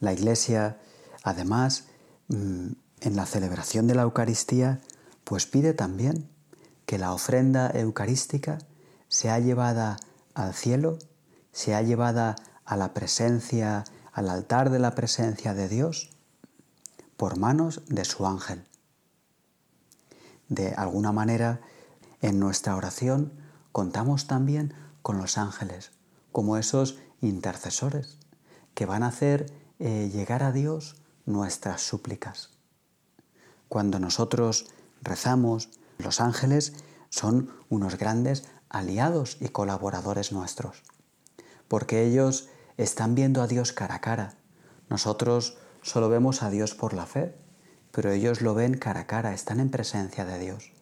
La 0.00 0.12
Iglesia, 0.12 0.78
además, 1.22 1.84
mm, 2.28 2.68
en 3.00 3.16
la 3.16 3.26
celebración 3.26 3.86
de 3.86 3.94
la 3.94 4.02
Eucaristía, 4.02 4.80
pues 5.24 5.46
pide 5.46 5.74
también 5.74 6.28
que 6.86 6.98
la 6.98 7.12
ofrenda 7.12 7.70
eucarística 7.74 8.58
sea 9.08 9.38
llevada 9.38 9.96
al 10.34 10.54
cielo, 10.54 10.98
sea 11.52 11.82
llevada 11.82 12.36
a 12.64 12.76
la 12.76 12.92
presencia, 12.94 13.84
al 14.12 14.28
altar 14.28 14.70
de 14.70 14.78
la 14.78 14.94
presencia 14.94 15.54
de 15.54 15.68
Dios, 15.68 16.10
por 17.16 17.38
manos 17.38 17.82
de 17.86 18.04
su 18.04 18.26
ángel. 18.26 18.64
De 20.48 20.74
alguna 20.74 21.12
manera, 21.12 21.60
en 22.22 22.38
nuestra 22.38 22.76
oración 22.76 23.32
contamos 23.72 24.26
también 24.26 24.74
con 25.02 25.18
los 25.18 25.38
ángeles, 25.38 25.92
como 26.32 26.56
esos 26.56 26.98
intercesores 27.20 28.18
que 28.74 28.86
van 28.86 29.02
a 29.02 29.08
hacer 29.08 29.52
eh, 29.78 30.10
llegar 30.12 30.42
a 30.42 30.52
Dios 30.52 30.96
nuestras 31.24 31.82
súplicas. 31.82 32.50
Cuando 33.68 33.98
nosotros 33.98 34.66
rezamos, 35.02 35.70
los 35.98 36.20
ángeles 36.20 36.74
son 37.10 37.50
unos 37.68 37.96
grandes 37.96 38.44
aliados 38.68 39.36
y 39.40 39.48
colaboradores 39.48 40.32
nuestros, 40.32 40.82
porque 41.68 42.04
ellos 42.04 42.48
están 42.76 43.14
viendo 43.14 43.42
a 43.42 43.46
Dios 43.46 43.72
cara 43.72 43.96
a 43.96 44.00
cara. 44.00 44.34
Nosotros 44.88 45.56
solo 45.82 46.08
vemos 46.08 46.42
a 46.42 46.50
Dios 46.50 46.74
por 46.74 46.92
la 46.92 47.06
fe, 47.06 47.34
pero 47.92 48.10
ellos 48.10 48.42
lo 48.42 48.54
ven 48.54 48.76
cara 48.76 49.00
a 49.00 49.06
cara, 49.06 49.32
están 49.32 49.60
en 49.60 49.70
presencia 49.70 50.24
de 50.24 50.38
Dios. 50.38 50.72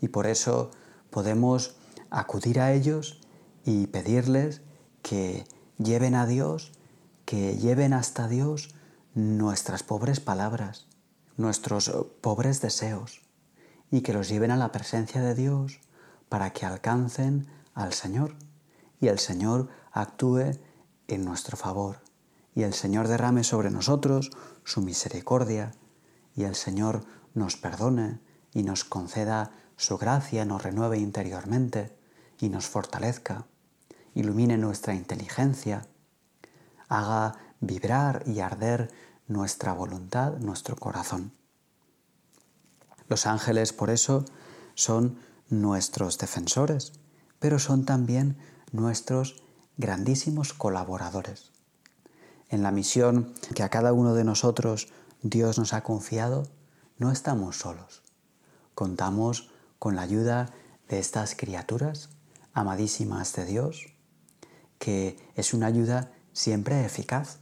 Y 0.00 0.08
por 0.08 0.26
eso 0.26 0.70
podemos 1.10 1.76
acudir 2.10 2.60
a 2.60 2.72
ellos 2.72 3.20
y 3.64 3.86
pedirles 3.86 4.62
que 5.02 5.44
lleven 5.78 6.14
a 6.14 6.26
Dios, 6.26 6.72
que 7.24 7.56
lleven 7.56 7.92
hasta 7.92 8.28
Dios 8.28 8.74
nuestras 9.14 9.82
pobres 9.82 10.20
palabras, 10.20 10.86
nuestros 11.36 11.90
pobres 12.20 12.60
deseos, 12.60 13.20
y 13.90 14.02
que 14.02 14.12
los 14.12 14.28
lleven 14.28 14.50
a 14.50 14.56
la 14.56 14.72
presencia 14.72 15.20
de 15.20 15.34
Dios 15.34 15.80
para 16.30 16.54
que 16.54 16.64
alcancen 16.64 17.46
al 17.74 17.92
Señor. 17.92 18.36
Y 18.98 19.08
el 19.08 19.18
Señor 19.18 19.68
actúe 19.92 20.52
en 21.08 21.24
nuestro 21.26 21.58
favor. 21.58 21.98
Y 22.54 22.62
el 22.62 22.72
Señor 22.72 23.08
derrame 23.08 23.44
sobre 23.44 23.70
nosotros 23.70 24.30
su 24.64 24.80
misericordia. 24.80 25.72
Y 26.34 26.44
el 26.44 26.54
Señor 26.54 27.04
nos 27.34 27.56
perdone 27.56 28.20
y 28.54 28.62
nos 28.62 28.84
conceda 28.84 29.50
su 29.76 29.98
gracia, 29.98 30.44
nos 30.44 30.62
renueve 30.62 30.98
interiormente 30.98 31.96
y 32.38 32.48
nos 32.48 32.66
fortalezca, 32.66 33.46
ilumine 34.14 34.56
nuestra 34.56 34.94
inteligencia, 34.94 35.86
haga 36.88 37.36
vibrar 37.60 38.22
y 38.26 38.40
arder 38.40 38.90
nuestra 39.26 39.72
voluntad, 39.72 40.38
nuestro 40.38 40.76
corazón. 40.76 41.32
Los 43.08 43.26
ángeles, 43.26 43.72
por 43.72 43.90
eso, 43.90 44.24
son 44.74 45.18
nuestros 45.50 46.16
defensores, 46.18 46.92
pero 47.38 47.58
son 47.58 47.84
también 47.84 48.38
nuestros 48.72 49.42
grandísimos 49.76 50.52
colaboradores. 50.52 51.50
En 52.48 52.62
la 52.62 52.70
misión 52.70 53.34
que 53.54 53.62
a 53.62 53.68
cada 53.68 53.92
uno 53.92 54.14
de 54.14 54.24
nosotros 54.24 54.88
Dios 55.22 55.58
nos 55.58 55.72
ha 55.72 55.82
confiado, 55.82 56.48
no 56.98 57.10
estamos 57.12 57.58
solos. 57.58 58.02
Contamos 58.74 59.50
con 59.78 59.96
la 59.96 60.02
ayuda 60.02 60.52
de 60.88 60.98
estas 60.98 61.34
criaturas 61.34 62.10
amadísimas 62.52 63.32
de 63.34 63.44
Dios, 63.44 63.94
que 64.78 65.16
es 65.34 65.54
una 65.54 65.66
ayuda 65.66 66.12
siempre 66.32 66.84
eficaz. 66.84 67.38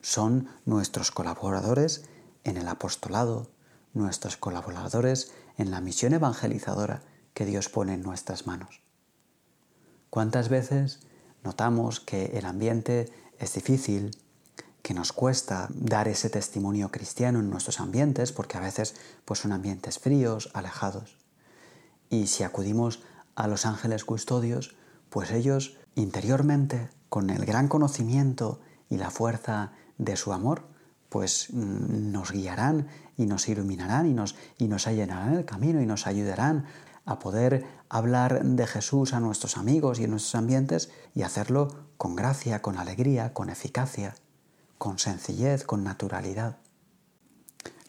Son 0.00 0.48
nuestros 0.64 1.10
colaboradores 1.10 2.04
en 2.44 2.56
el 2.56 2.68
apostolado, 2.68 3.50
nuestros 3.94 4.36
colaboradores 4.36 5.32
en 5.56 5.70
la 5.70 5.80
misión 5.80 6.12
evangelizadora 6.12 7.02
que 7.32 7.44
Dios 7.44 7.68
pone 7.68 7.94
en 7.94 8.02
nuestras 8.02 8.46
manos. 8.46 8.80
¿Cuántas 10.10 10.48
veces 10.48 11.00
notamos 11.42 12.00
que 12.00 12.26
el 12.38 12.46
ambiente 12.46 13.12
es 13.38 13.54
difícil, 13.54 14.16
que 14.82 14.94
nos 14.94 15.12
cuesta 15.12 15.68
dar 15.70 16.08
ese 16.08 16.30
testimonio 16.30 16.90
cristiano 16.90 17.40
en 17.40 17.50
nuestros 17.50 17.80
ambientes, 17.80 18.32
porque 18.32 18.56
a 18.56 18.60
veces 18.60 18.94
pues, 19.24 19.40
son 19.40 19.52
ambientes 19.52 19.98
fríos, 19.98 20.50
alejados? 20.54 21.16
Y 22.10 22.28
si 22.28 22.44
acudimos 22.44 23.02
a 23.34 23.48
los 23.48 23.66
ángeles 23.66 24.04
custodios, 24.04 24.76
pues 25.10 25.32
ellos 25.32 25.78
interiormente, 25.94 26.90
con 27.08 27.30
el 27.30 27.44
gran 27.44 27.68
conocimiento 27.68 28.60
y 28.88 28.96
la 28.96 29.10
fuerza 29.10 29.72
de 29.98 30.16
su 30.16 30.32
amor, 30.32 30.62
pues 31.14 31.50
mm, 31.52 32.10
nos 32.10 32.32
guiarán 32.32 32.88
y 33.16 33.26
nos 33.26 33.48
iluminarán 33.48 34.08
y 34.08 34.12
nos, 34.12 34.34
y 34.58 34.66
nos 34.66 34.88
allanarán 34.88 35.34
el 35.34 35.44
camino 35.44 35.80
y 35.80 35.86
nos 35.86 36.08
ayudarán 36.08 36.66
a 37.04 37.20
poder 37.20 37.64
hablar 37.88 38.44
de 38.44 38.66
Jesús 38.66 39.12
a 39.12 39.20
nuestros 39.20 39.56
amigos 39.56 40.00
y 40.00 40.04
en 40.04 40.10
nuestros 40.10 40.34
ambientes 40.34 40.90
y 41.14 41.22
hacerlo 41.22 41.86
con 41.98 42.16
gracia, 42.16 42.62
con 42.62 42.78
alegría, 42.78 43.32
con 43.32 43.48
eficacia, 43.48 44.16
con 44.76 44.98
sencillez, 44.98 45.62
con 45.62 45.84
naturalidad. 45.84 46.58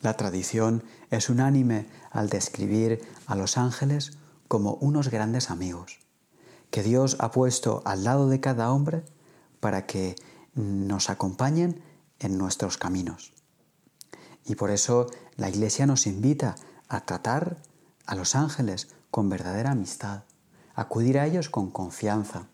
La 0.03 0.13
tradición 0.13 0.83
es 1.09 1.27
unánime 1.27 1.87
al 2.11 2.29
describir 2.29 3.01
a 3.25 3.33
los 3.33 3.57
ángeles 3.57 4.19
como 4.47 4.75
unos 4.75 5.09
grandes 5.09 5.49
amigos, 5.49 5.97
que 6.69 6.83
Dios 6.83 7.17
ha 7.19 7.31
puesto 7.31 7.81
al 7.85 8.03
lado 8.03 8.29
de 8.29 8.39
cada 8.39 8.71
hombre 8.71 9.03
para 9.59 9.87
que 9.87 10.15
nos 10.53 11.09
acompañen 11.09 11.81
en 12.19 12.37
nuestros 12.37 12.77
caminos. 12.77 13.33
Y 14.45 14.55
por 14.55 14.71
eso 14.71 15.07
la 15.35 15.49
Iglesia 15.49 15.85
nos 15.85 16.07
invita 16.07 16.55
a 16.87 17.05
tratar 17.05 17.57
a 18.05 18.15
los 18.15 18.35
ángeles 18.35 18.89
con 19.11 19.29
verdadera 19.29 19.71
amistad, 19.71 20.23
acudir 20.75 21.17
a 21.19 21.25
ellos 21.25 21.49
con 21.49 21.71
confianza. 21.71 22.47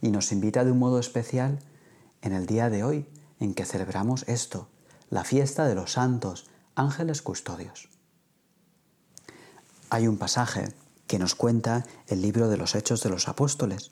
Y 0.00 0.10
nos 0.10 0.32
invita 0.32 0.64
de 0.64 0.72
un 0.72 0.78
modo 0.78 0.98
especial 0.98 1.58
en 2.22 2.32
el 2.32 2.46
día 2.46 2.70
de 2.70 2.84
hoy 2.84 3.06
en 3.40 3.54
que 3.54 3.64
celebramos 3.64 4.24
esto, 4.28 4.68
la 5.10 5.24
fiesta 5.24 5.66
de 5.66 5.74
los 5.74 5.92
santos, 5.92 6.48
ángeles 6.74 7.22
custodios. 7.22 7.88
Hay 9.90 10.08
un 10.08 10.16
pasaje 10.16 10.72
que 11.06 11.18
nos 11.18 11.34
cuenta 11.34 11.84
el 12.06 12.22
libro 12.22 12.48
de 12.48 12.56
los 12.56 12.74
Hechos 12.74 13.02
de 13.02 13.10
los 13.10 13.28
Apóstoles, 13.28 13.90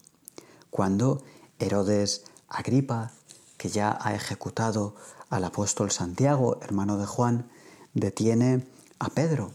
cuando 0.71 1.23
Herodes 1.59 2.25
Agripa, 2.49 3.13
que 3.61 3.69
ya 3.69 3.99
ha 4.01 4.15
ejecutado 4.15 4.95
al 5.29 5.45
apóstol 5.45 5.91
Santiago, 5.91 6.59
hermano 6.63 6.97
de 6.97 7.05
Juan, 7.05 7.51
detiene 7.93 8.67
a 8.99 9.11
Pedro 9.11 9.51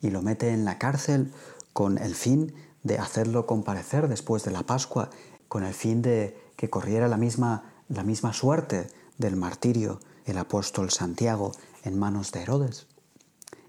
y 0.00 0.10
lo 0.10 0.20
mete 0.20 0.48
en 0.48 0.64
la 0.64 0.78
cárcel 0.78 1.32
con 1.72 1.96
el 1.96 2.16
fin 2.16 2.56
de 2.82 2.98
hacerlo 2.98 3.46
comparecer 3.46 4.08
después 4.08 4.42
de 4.42 4.50
la 4.50 4.64
Pascua, 4.64 5.10
con 5.46 5.62
el 5.62 5.74
fin 5.74 6.02
de 6.02 6.36
que 6.56 6.70
corriera 6.70 7.06
la 7.06 7.18
misma, 7.18 7.72
la 7.88 8.02
misma 8.02 8.32
suerte 8.32 8.88
del 9.16 9.36
martirio 9.36 10.00
el 10.24 10.38
apóstol 10.38 10.90
Santiago 10.90 11.52
en 11.84 11.96
manos 11.96 12.32
de 12.32 12.42
Herodes. 12.42 12.88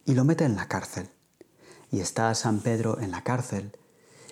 Y 0.06 0.16
lo 0.16 0.26
mete 0.26 0.44
en 0.44 0.56
la 0.56 0.68
cárcel. 0.68 1.12
Y 1.92 2.00
está 2.00 2.34
San 2.34 2.62
Pedro 2.62 3.00
en 3.00 3.12
la 3.12 3.24
cárcel. 3.24 3.78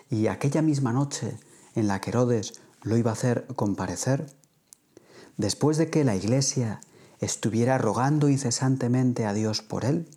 Y 0.10 0.26
aquella 0.26 0.64
misma 0.64 0.92
noche 0.92 1.38
en 1.76 1.86
la 1.86 2.02
que 2.02 2.10
Herodes 2.10 2.62
lo 2.82 2.98
iba 2.98 3.12
a 3.12 3.14
hacer 3.14 3.46
comparecer, 3.56 4.26
después 5.38 5.78
de 5.78 5.90
que 5.90 6.04
la 6.04 6.16
iglesia 6.16 6.82
estuviera 7.20 7.78
rogando 7.78 8.30
incesantemente 8.30 9.26
a 9.26 9.34
Dios 9.34 9.62
por 9.62 9.86
él, 9.86 10.10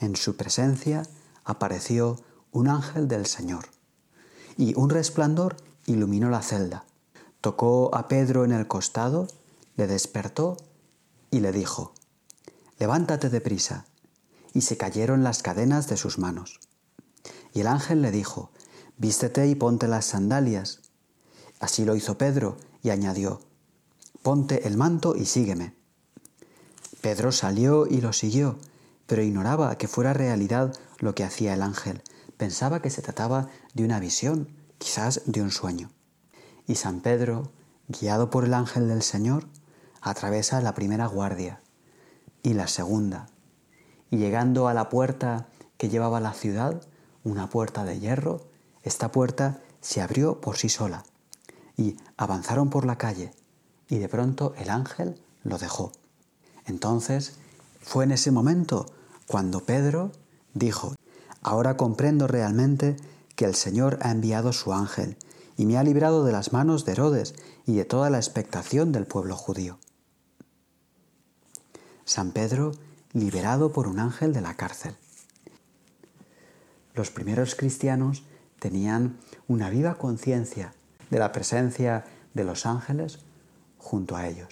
en 0.00 0.16
su 0.16 0.36
presencia 0.36 1.02
apareció 1.44 2.20
un 2.52 2.68
ángel 2.68 3.08
del 3.08 3.26
Señor, 3.26 3.66
y 4.56 4.74
un 4.76 4.90
resplandor 4.90 5.56
iluminó 5.86 6.30
la 6.30 6.42
celda. 6.42 6.84
Tocó 7.40 7.94
a 7.94 8.08
Pedro 8.08 8.44
en 8.44 8.52
el 8.52 8.66
costado, 8.66 9.28
le 9.76 9.86
despertó 9.86 10.56
y 11.30 11.40
le 11.40 11.52
dijo, 11.52 11.92
Levántate 12.78 13.28
deprisa. 13.28 13.86
Y 14.54 14.62
se 14.62 14.76
cayeron 14.76 15.24
las 15.24 15.42
cadenas 15.42 15.88
de 15.88 15.96
sus 15.96 16.18
manos. 16.18 16.60
Y 17.52 17.60
el 17.60 17.66
ángel 17.66 18.02
le 18.02 18.10
dijo, 18.10 18.50
Vístete 18.96 19.46
y 19.46 19.54
ponte 19.54 19.88
las 19.88 20.06
sandalias. 20.06 20.80
Así 21.60 21.84
lo 21.84 21.96
hizo 21.96 22.18
Pedro 22.18 22.56
y 22.82 22.90
añadió, 22.90 23.40
Ponte 24.22 24.66
el 24.66 24.76
manto 24.76 25.16
y 25.16 25.26
sígueme. 25.26 25.74
Pedro 27.00 27.32
salió 27.32 27.86
y 27.86 28.00
lo 28.00 28.12
siguió, 28.12 28.58
pero 29.06 29.22
ignoraba 29.22 29.78
que 29.78 29.88
fuera 29.88 30.12
realidad 30.12 30.74
lo 30.98 31.14
que 31.14 31.24
hacía 31.24 31.54
el 31.54 31.62
ángel. 31.62 32.02
Pensaba 32.36 32.82
que 32.82 32.90
se 32.90 33.02
trataba 33.02 33.48
de 33.74 33.84
una 33.84 34.00
visión, 34.00 34.48
quizás 34.78 35.22
de 35.26 35.42
un 35.42 35.50
sueño. 35.50 35.90
Y 36.66 36.74
San 36.74 37.00
Pedro, 37.00 37.50
guiado 37.88 38.30
por 38.30 38.44
el 38.44 38.54
ángel 38.54 38.88
del 38.88 39.02
Señor, 39.02 39.46
atraviesa 40.00 40.60
la 40.60 40.74
primera 40.74 41.06
guardia 41.06 41.60
y 42.42 42.54
la 42.54 42.68
segunda, 42.68 43.26
y 44.10 44.18
llegando 44.18 44.68
a 44.68 44.74
la 44.74 44.88
puerta 44.88 45.48
que 45.76 45.88
llevaba 45.88 46.20
la 46.20 46.32
ciudad, 46.32 46.82
una 47.24 47.48
puerta 47.48 47.84
de 47.84 47.98
hierro, 47.98 48.46
esta 48.82 49.10
puerta 49.10 49.60
se 49.80 50.00
abrió 50.00 50.40
por 50.40 50.56
sí 50.56 50.68
sola, 50.68 51.04
y 51.76 51.96
avanzaron 52.16 52.70
por 52.70 52.84
la 52.84 52.98
calle, 52.98 53.32
y 53.88 53.98
de 53.98 54.08
pronto 54.08 54.54
el 54.58 54.70
ángel 54.70 55.20
lo 55.42 55.58
dejó. 55.58 55.92
Entonces 56.66 57.34
fue 57.80 58.04
en 58.04 58.12
ese 58.12 58.30
momento 58.30 58.86
cuando 59.26 59.60
Pedro 59.60 60.12
dijo, 60.54 60.94
ahora 61.42 61.76
comprendo 61.76 62.26
realmente 62.26 62.96
que 63.36 63.44
el 63.44 63.54
Señor 63.54 63.98
ha 64.02 64.10
enviado 64.10 64.52
su 64.52 64.72
ángel 64.72 65.16
y 65.56 65.66
me 65.66 65.78
ha 65.78 65.82
librado 65.82 66.24
de 66.24 66.32
las 66.32 66.52
manos 66.52 66.84
de 66.84 66.92
Herodes 66.92 67.34
y 67.66 67.74
de 67.74 67.84
toda 67.84 68.10
la 68.10 68.18
expectación 68.18 68.92
del 68.92 69.06
pueblo 69.06 69.36
judío. 69.36 69.78
San 72.04 72.32
Pedro 72.32 72.72
liberado 73.12 73.72
por 73.72 73.86
un 73.86 73.98
ángel 73.98 74.32
de 74.32 74.40
la 74.40 74.54
cárcel. 74.54 74.96
Los 76.94 77.10
primeros 77.10 77.54
cristianos 77.54 78.24
tenían 78.58 79.18
una 79.46 79.70
viva 79.70 79.96
conciencia 79.96 80.74
de 81.10 81.18
la 81.18 81.32
presencia 81.32 82.04
de 82.34 82.44
los 82.44 82.66
ángeles 82.66 83.20
junto 83.78 84.16
a 84.16 84.26
ellos. 84.26 84.48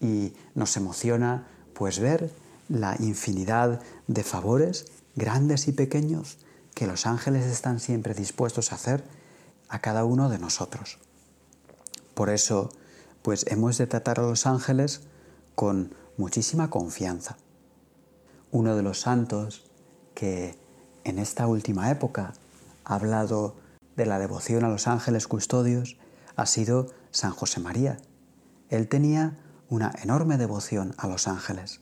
Y 0.00 0.34
nos 0.54 0.76
emociona 0.76 1.48
pues 1.74 1.98
ver 1.98 2.32
la 2.68 2.96
infinidad 2.98 3.80
de 4.06 4.24
favores, 4.24 4.86
grandes 5.14 5.68
y 5.68 5.72
pequeños, 5.72 6.38
que 6.74 6.86
los 6.86 7.06
ángeles 7.06 7.46
están 7.46 7.80
siempre 7.80 8.14
dispuestos 8.14 8.72
a 8.72 8.76
hacer 8.76 9.04
a 9.68 9.80
cada 9.80 10.04
uno 10.04 10.28
de 10.28 10.38
nosotros. 10.38 10.98
Por 12.14 12.30
eso, 12.30 12.70
pues 13.22 13.46
hemos 13.48 13.78
de 13.78 13.86
tratar 13.86 14.20
a 14.20 14.22
los 14.22 14.46
ángeles 14.46 15.02
con 15.54 15.94
muchísima 16.16 16.70
confianza. 16.70 17.36
Uno 18.50 18.76
de 18.76 18.82
los 18.82 19.00
santos 19.00 19.64
que 20.14 20.56
en 21.04 21.18
esta 21.18 21.46
última 21.46 21.90
época 21.90 22.34
ha 22.84 22.94
hablado 22.94 23.54
de 23.96 24.06
la 24.06 24.18
devoción 24.18 24.64
a 24.64 24.68
los 24.68 24.86
ángeles 24.86 25.26
custodios 25.26 25.96
ha 26.36 26.46
sido 26.46 26.88
San 27.16 27.32
José 27.32 27.60
María. 27.60 27.96
Él 28.68 28.88
tenía 28.88 29.38
una 29.70 29.90
enorme 30.02 30.36
devoción 30.36 30.94
a 30.98 31.08
los 31.08 31.28
ángeles 31.28 31.80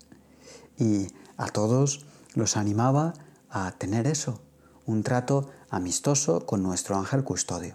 y 0.79 1.09
a 1.37 1.49
todos 1.49 2.07
los 2.35 2.57
animaba 2.57 3.15
a 3.51 3.73
tener 3.73 4.07
eso, 4.07 4.41
un 4.87 5.03
trato 5.03 5.51
amistoso 5.71 6.47
con 6.47 6.63
nuestro 6.63 6.97
ángel 6.97 7.25
custodio. 7.25 7.75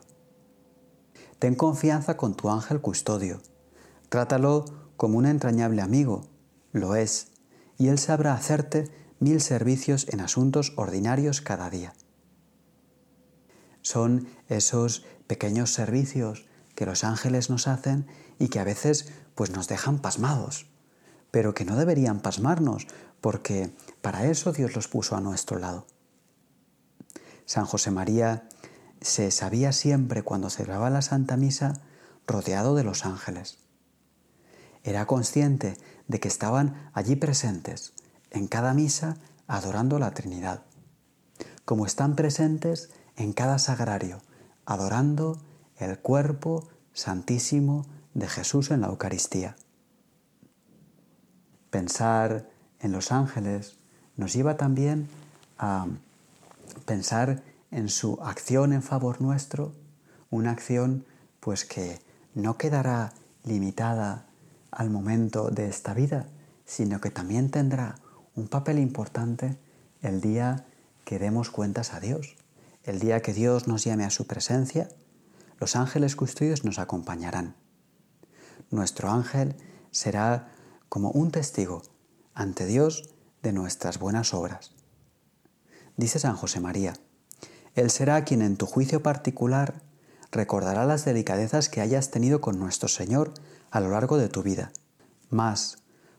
Ten 1.37 1.55
confianza 1.55 2.15
con 2.15 2.33
tu 2.33 2.49
ángel 2.49 2.79
custodio, 2.79 3.41
trátalo 4.07 4.63
como 4.95 5.17
un 5.17 5.25
entrañable 5.25 5.81
amigo, 5.81 6.27
lo 6.71 6.95
es, 6.95 7.27
y 7.77 7.89
Él 7.89 7.99
sabrá 7.99 8.33
hacerte 8.33 8.89
mil 9.19 9.41
servicios 9.41 10.07
en 10.09 10.21
asuntos 10.21 10.71
ordinarios 10.77 11.41
cada 11.41 11.69
día. 11.69 11.93
Son 13.81 14.27
esos 14.47 15.05
pequeños 15.27 15.73
servicios 15.73 16.48
que 16.79 16.85
los 16.85 17.03
ángeles 17.03 17.49
nos 17.49 17.67
hacen 17.67 18.07
y 18.39 18.47
que 18.47 18.57
a 18.61 18.63
veces 18.63 19.11
pues 19.35 19.49
nos 19.51 19.67
dejan 19.67 19.99
pasmados, 19.99 20.65
pero 21.29 21.53
que 21.53 21.65
no 21.65 21.75
deberían 21.75 22.21
pasmarnos 22.21 22.87
porque 23.19 23.75
para 24.01 24.27
eso 24.27 24.53
Dios 24.53 24.73
los 24.77 24.87
puso 24.87 25.17
a 25.17 25.19
nuestro 25.19 25.59
lado. 25.59 25.87
San 27.45 27.65
José 27.65 27.91
María 27.91 28.47
se 29.01 29.29
sabía 29.31 29.73
siempre 29.73 30.23
cuando 30.23 30.49
celebraba 30.49 30.89
la 30.89 31.01
Santa 31.01 31.35
Misa 31.35 31.81
rodeado 32.25 32.75
de 32.75 32.85
los 32.85 33.05
ángeles. 33.05 33.57
Era 34.85 35.05
consciente 35.05 35.75
de 36.07 36.21
que 36.21 36.29
estaban 36.29 36.89
allí 36.93 37.17
presentes, 37.17 37.91
en 38.31 38.47
cada 38.47 38.73
misa, 38.73 39.17
adorando 39.47 39.99
la 39.99 40.11
Trinidad, 40.11 40.61
como 41.65 41.85
están 41.85 42.15
presentes 42.15 42.89
en 43.17 43.33
cada 43.33 43.59
sagrario, 43.59 44.21
adorando 44.65 45.41
el 45.79 45.99
cuerpo 45.99 46.67
santísimo 46.93 47.85
de 48.13 48.27
Jesús 48.27 48.71
en 48.71 48.81
la 48.81 48.87
Eucaristía. 48.87 49.55
Pensar 51.69 52.49
en 52.79 52.91
los 52.91 53.11
ángeles 53.11 53.77
nos 54.17 54.33
lleva 54.33 54.57
también 54.57 55.07
a 55.57 55.87
pensar 56.85 57.41
en 57.71 57.89
su 57.89 58.19
acción 58.21 58.73
en 58.73 58.83
favor 58.83 59.21
nuestro, 59.21 59.73
una 60.29 60.51
acción 60.51 61.05
pues 61.39 61.65
que 61.65 61.99
no 62.33 62.57
quedará 62.57 63.13
limitada 63.43 64.25
al 64.71 64.89
momento 64.89 65.49
de 65.49 65.69
esta 65.69 65.93
vida, 65.93 66.27
sino 66.65 66.99
que 67.01 67.11
también 67.11 67.49
tendrá 67.49 67.95
un 68.35 68.47
papel 68.47 68.79
importante 68.79 69.57
el 70.01 70.21
día 70.21 70.65
que 71.05 71.19
demos 71.19 71.49
cuentas 71.49 71.93
a 71.93 71.99
Dios. 71.99 72.35
El 72.83 72.99
día 72.99 73.21
que 73.21 73.33
Dios 73.33 73.67
nos 73.67 73.83
llame 73.83 74.05
a 74.05 74.09
su 74.09 74.25
presencia, 74.27 74.89
los 75.59 75.75
ángeles 75.75 76.15
custodios 76.15 76.63
nos 76.63 76.79
acompañarán. 76.79 77.55
Nuestro 78.71 79.09
ángel 79.09 79.55
será 79.91 80.53
como 80.87 81.11
un 81.11 81.31
testigo 81.31 81.81
ante 82.33 82.65
Dios 82.65 83.09
de 83.41 83.51
nuestras 83.53 83.99
buenas 83.99 84.33
obras. 84.33 84.71
Dice 85.97 86.19
San 86.19 86.35
José 86.35 86.59
María, 86.59 86.93
Él 87.75 87.89
será 87.91 88.23
quien 88.23 88.41
en 88.41 88.57
tu 88.57 88.65
juicio 88.65 89.03
particular 89.03 89.81
recordará 90.31 90.85
las 90.85 91.05
delicadezas 91.05 91.69
que 91.69 91.81
hayas 91.81 92.11
tenido 92.11 92.39
con 92.39 92.59
nuestro 92.59 92.87
Señor 92.87 93.33
a 93.71 93.79
lo 93.79 93.89
largo 93.89 94.17
de 94.17 94.29
tu 94.29 94.43
vida. 94.43 94.71
Mas, 95.29 95.77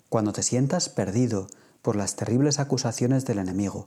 cuando 0.09 0.33
te 0.33 0.43
sientas 0.43 0.89
perdido 0.89 1.47
por 1.83 1.97
las 1.97 2.17
terribles 2.17 2.59
acusaciones 2.59 3.25
del 3.25 3.39
enemigo, 3.39 3.87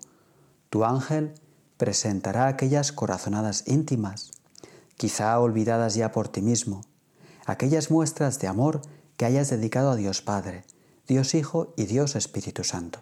tu 0.70 0.86
ángel 0.86 1.36
presentará 1.78 2.48
aquellas 2.48 2.92
corazonadas 2.92 3.68
íntimas, 3.68 4.32
quizá 4.98 5.40
olvidadas 5.40 5.96
ya 5.96 6.12
por 6.12 6.28
ti 6.28 6.42
mismo, 6.42 6.82
aquellas 7.46 7.92
muestras 7.92 8.40
de 8.40 8.48
amor 8.48 8.82
que 9.18 9.26
hayas 9.26 9.50
dedicado 9.50 9.92
a 9.92 9.96
Dios 9.96 10.22
Padre, 10.22 10.66
Dios 11.08 11.36
Hijo 11.36 11.74
y 11.78 11.86
Dios 11.86 12.16
Espíritu 12.16 12.64
Santo. 12.64 13.02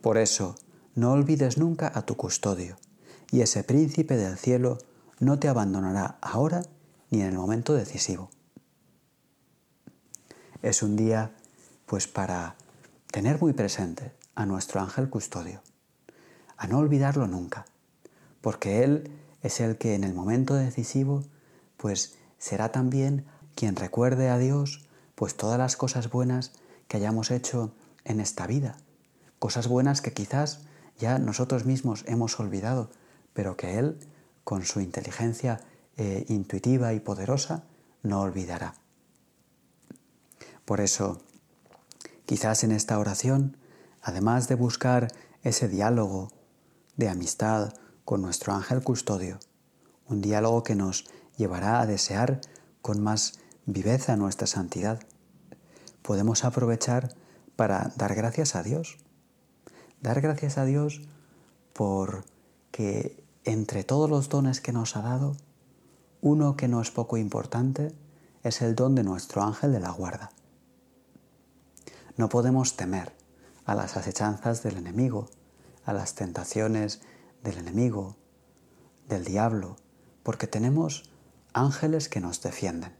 Por 0.00 0.18
eso, 0.18 0.56
no 0.94 1.12
olvides 1.12 1.58
nunca 1.58 1.90
a 1.94 2.02
tu 2.02 2.16
custodio, 2.16 2.76
y 3.30 3.40
ese 3.40 3.64
príncipe 3.64 4.16
del 4.16 4.36
cielo 4.36 4.78
no 5.18 5.38
te 5.38 5.48
abandonará 5.48 6.18
ahora 6.20 6.62
ni 7.10 7.22
en 7.22 7.28
el 7.28 7.34
momento 7.34 7.74
decisivo. 7.74 8.30
Es 10.62 10.82
un 10.82 10.96
día 10.96 11.32
pues 11.86 12.06
para 12.06 12.56
tener 13.10 13.40
muy 13.40 13.52
presente 13.52 14.12
a 14.34 14.46
nuestro 14.46 14.80
ángel 14.80 15.08
custodio, 15.10 15.62
a 16.56 16.66
no 16.66 16.78
olvidarlo 16.78 17.26
nunca, 17.26 17.66
porque 18.40 18.84
Él 18.84 19.10
es 19.44 19.60
el 19.60 19.76
que 19.76 19.94
en 19.94 20.04
el 20.04 20.14
momento 20.14 20.54
decisivo, 20.54 21.22
pues 21.76 22.16
será 22.38 22.72
también 22.72 23.26
quien 23.54 23.76
recuerde 23.76 24.30
a 24.30 24.38
Dios, 24.38 24.88
pues 25.14 25.36
todas 25.36 25.58
las 25.58 25.76
cosas 25.76 26.10
buenas 26.10 26.52
que 26.88 26.96
hayamos 26.96 27.30
hecho 27.30 27.74
en 28.04 28.20
esta 28.20 28.46
vida, 28.46 28.78
cosas 29.38 29.68
buenas 29.68 30.00
que 30.00 30.14
quizás 30.14 30.62
ya 30.98 31.18
nosotros 31.18 31.66
mismos 31.66 32.04
hemos 32.08 32.40
olvidado, 32.40 32.90
pero 33.34 33.56
que 33.58 33.78
Él, 33.78 33.98
con 34.44 34.64
su 34.64 34.80
inteligencia 34.80 35.60
eh, 35.98 36.24
intuitiva 36.28 36.94
y 36.94 37.00
poderosa, 37.00 37.64
no 38.02 38.22
olvidará. 38.22 38.74
Por 40.64 40.80
eso, 40.80 41.20
quizás 42.24 42.64
en 42.64 42.72
esta 42.72 42.98
oración, 42.98 43.58
además 44.00 44.48
de 44.48 44.54
buscar 44.54 45.12
ese 45.42 45.68
diálogo 45.68 46.30
de 46.96 47.10
amistad 47.10 47.74
con 48.04 48.22
nuestro 48.22 48.52
ángel 48.52 48.82
custodio, 48.82 49.38
un 50.08 50.20
diálogo 50.20 50.62
que 50.62 50.74
nos 50.74 51.06
llevará 51.36 51.80
a 51.80 51.86
desear 51.86 52.40
con 52.82 53.02
más 53.02 53.40
viveza 53.66 54.16
nuestra 54.16 54.46
santidad, 54.46 55.00
podemos 56.02 56.44
aprovechar 56.44 57.14
para 57.56 57.92
dar 57.96 58.14
gracias 58.14 58.54
a 58.54 58.62
Dios. 58.62 58.98
Dar 60.00 60.20
gracias 60.20 60.58
a 60.58 60.64
Dios 60.64 61.00
por 61.72 62.24
que 62.70 63.24
entre 63.44 63.84
todos 63.84 64.10
los 64.10 64.28
dones 64.28 64.60
que 64.60 64.72
nos 64.72 64.96
ha 64.96 65.02
dado, 65.02 65.36
uno 66.20 66.56
que 66.56 66.68
no 66.68 66.80
es 66.80 66.90
poco 66.90 67.16
importante 67.16 67.94
es 68.42 68.60
el 68.62 68.74
don 68.74 68.94
de 68.94 69.02
nuestro 69.02 69.42
ángel 69.42 69.72
de 69.72 69.80
la 69.80 69.90
guarda. 69.90 70.30
No 72.16 72.28
podemos 72.28 72.76
temer 72.76 73.12
a 73.64 73.74
las 73.74 73.96
acechanzas 73.96 74.62
del 74.62 74.76
enemigo, 74.76 75.28
a 75.84 75.92
las 75.92 76.14
tentaciones 76.14 77.00
del 77.44 77.58
enemigo, 77.58 78.16
del 79.08 79.24
diablo, 79.24 79.76
porque 80.22 80.46
tenemos 80.46 81.10
ángeles 81.52 82.08
que 82.08 82.20
nos 82.20 82.42
defienden. 82.42 82.96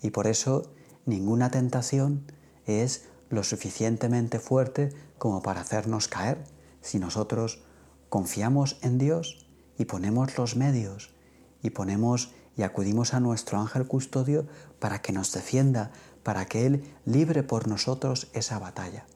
Y 0.00 0.10
por 0.10 0.26
eso 0.26 0.72
ninguna 1.06 1.50
tentación 1.50 2.24
es 2.66 3.08
lo 3.28 3.44
suficientemente 3.44 4.40
fuerte 4.40 4.92
como 5.18 5.42
para 5.42 5.60
hacernos 5.60 6.08
caer 6.08 6.44
si 6.80 6.98
nosotros 6.98 7.62
confiamos 8.08 8.78
en 8.82 8.98
Dios 8.98 9.46
y 9.78 9.84
ponemos 9.84 10.36
los 10.36 10.56
medios 10.56 11.14
y 11.62 11.70
ponemos 11.70 12.34
y 12.56 12.62
acudimos 12.62 13.14
a 13.14 13.20
nuestro 13.20 13.58
ángel 13.58 13.86
custodio 13.86 14.46
para 14.78 15.00
que 15.00 15.12
nos 15.12 15.32
defienda, 15.32 15.92
para 16.22 16.46
que 16.46 16.66
Él 16.66 16.84
libre 17.04 17.42
por 17.42 17.68
nosotros 17.68 18.28
esa 18.34 18.58
batalla. 18.58 19.06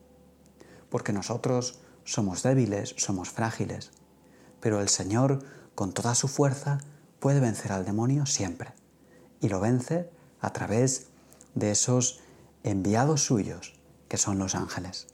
Porque 0.88 1.12
nosotros 1.12 1.80
somos 2.04 2.42
débiles, 2.42 2.94
somos 2.96 3.30
frágiles, 3.30 3.90
pero 4.60 4.80
el 4.80 4.88
Señor, 4.88 5.44
con 5.74 5.92
toda 5.92 6.14
su 6.14 6.28
fuerza, 6.28 6.78
puede 7.20 7.40
vencer 7.40 7.72
al 7.72 7.84
demonio 7.84 8.26
siempre. 8.26 8.72
Y 9.40 9.48
lo 9.48 9.60
vence 9.60 10.10
a 10.40 10.52
través 10.52 11.08
de 11.54 11.70
esos 11.70 12.20
enviados 12.62 13.22
suyos, 13.22 13.74
que 14.08 14.16
son 14.16 14.38
los 14.38 14.54
ángeles. 14.54 15.08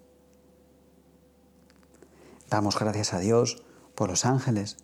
Damos 2.51 2.79
gracias 2.79 3.15
a 3.15 3.19
Dios 3.19 3.63
por 3.95 4.11
los 4.11 4.27
ángeles 4.27 4.77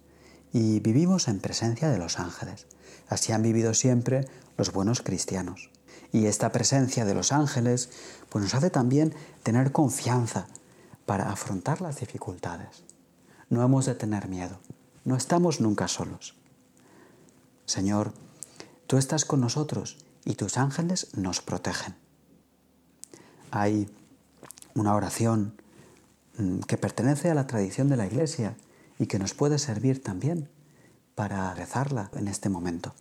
y 0.53 0.81
vivimos 0.81 1.29
en 1.29 1.40
presencia 1.40 1.90
de 1.90 1.99
los 1.99 2.18
ángeles. 2.18 2.66
Así 3.09 3.33
han 3.33 3.42
vivido 3.42 3.75
siempre 3.75 4.27
los 4.57 4.73
buenos 4.73 5.03
cristianos. 5.03 5.71
Y 6.11 6.27
esta 6.27 6.51
presencia 6.51 7.05
de 7.05 7.14
los 7.14 7.33
ángeles 7.33 7.90
pues 8.31 8.42
nos 8.42 8.55
hace 8.55 8.71
también 8.71 9.14
tener 9.42 9.73
confianza 9.73 10.47
para 11.05 11.31
afrontar 11.31 11.81
las 11.81 12.01
dificultades. 12.01 12.88
No 13.51 13.63
hemos 13.63 13.87
de 13.87 13.95
tener 13.95 14.29
miedo, 14.29 14.61
no 15.05 15.17
estamos 15.17 15.61
nunca 15.61 15.89
solos. 15.89 16.37
Señor, 17.65 18.13
tú 18.87 18.97
estás 18.99 19.25
con 19.25 19.41
nosotros 19.41 19.97
y 20.25 20.35
tus 20.35 20.59
ángeles 20.59 21.09
nos 21.17 21.41
protegen. 21.41 21.97
Hay 23.51 23.89
una 24.75 24.95
oración 24.95 25.55
mm, 26.37 26.61
que 26.61 26.77
pertenece 26.77 27.31
a 27.31 27.35
la 27.35 27.47
tradición 27.47 27.89
de 27.89 27.97
la 27.97 28.07
Iglesia 28.07 28.57
y 28.99 29.07
que 29.07 29.19
nos 29.19 29.35
puede 29.35 29.59
servir 29.59 30.03
también 30.03 30.51
para 31.15 31.53
rezarla 31.55 32.11
en 32.15 32.29
este 32.29 32.49
momento. 32.49 32.95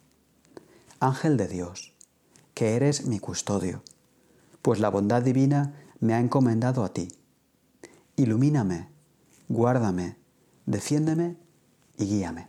Ángel 1.00 1.38
de 1.38 1.48
Dios, 1.48 1.94
que 2.54 2.76
eres 2.76 3.06
mi 3.06 3.20
custodio, 3.20 3.84
pues 4.62 4.80
la 4.80 4.90
bondad 4.90 5.22
divina 5.22 5.76
me 6.00 6.14
ha 6.14 6.20
encomendado 6.20 6.84
a 6.84 6.94
ti. 6.94 7.10
Ilumíname, 8.16 8.90
guárdame, 9.48 10.18
defiéndeme 10.68 11.38
y 11.98 12.06
guíame. 12.06 12.48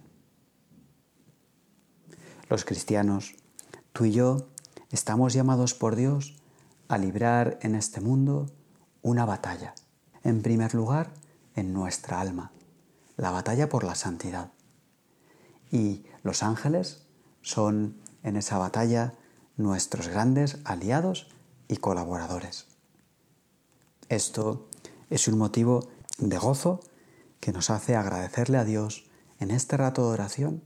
Los 2.50 2.66
cristianos, 2.66 3.34
tú 3.94 4.04
y 4.04 4.12
yo, 4.12 4.48
estamos 4.90 5.32
llamados 5.32 5.72
por 5.72 5.96
Dios 5.96 6.36
a 6.88 6.98
librar 6.98 7.58
en 7.62 7.74
este 7.74 8.00
mundo 8.00 8.50
una 9.02 9.24
batalla. 9.24 9.74
En 10.24 10.42
primer 10.42 10.74
lugar, 10.74 11.14
en 11.54 11.72
nuestra 11.72 12.20
alma, 12.20 12.52
la 13.16 13.30
batalla 13.30 13.68
por 13.68 13.84
la 13.84 13.94
santidad. 13.94 14.52
Y 15.70 16.04
los 16.22 16.42
ángeles 16.42 17.06
son 17.42 17.96
en 18.22 18.36
esa 18.36 18.58
batalla 18.58 19.14
nuestros 19.56 20.08
grandes 20.08 20.58
aliados 20.64 21.28
y 21.68 21.76
colaboradores. 21.76 22.66
Esto 24.08 24.68
es 25.10 25.28
un 25.28 25.38
motivo 25.38 25.88
de 26.18 26.38
gozo 26.38 26.80
que 27.40 27.52
nos 27.52 27.70
hace 27.70 27.96
agradecerle 27.96 28.58
a 28.58 28.64
Dios 28.64 29.04
en 29.38 29.50
este 29.50 29.76
rato 29.76 30.02
de 30.02 30.12
oración 30.14 30.62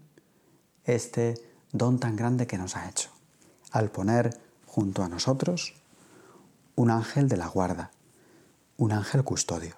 este 0.84 1.34
don 1.72 1.98
tan 1.98 2.16
grande 2.16 2.46
que 2.46 2.58
nos 2.58 2.76
ha 2.76 2.88
hecho, 2.88 3.10
al 3.70 3.90
poner 3.90 4.40
junto 4.66 5.02
a 5.02 5.08
nosotros 5.08 5.74
un 6.74 6.90
ángel 6.90 7.28
de 7.28 7.36
la 7.36 7.46
guarda, 7.46 7.90
un 8.76 8.92
ángel 8.92 9.24
custodio. 9.24 9.76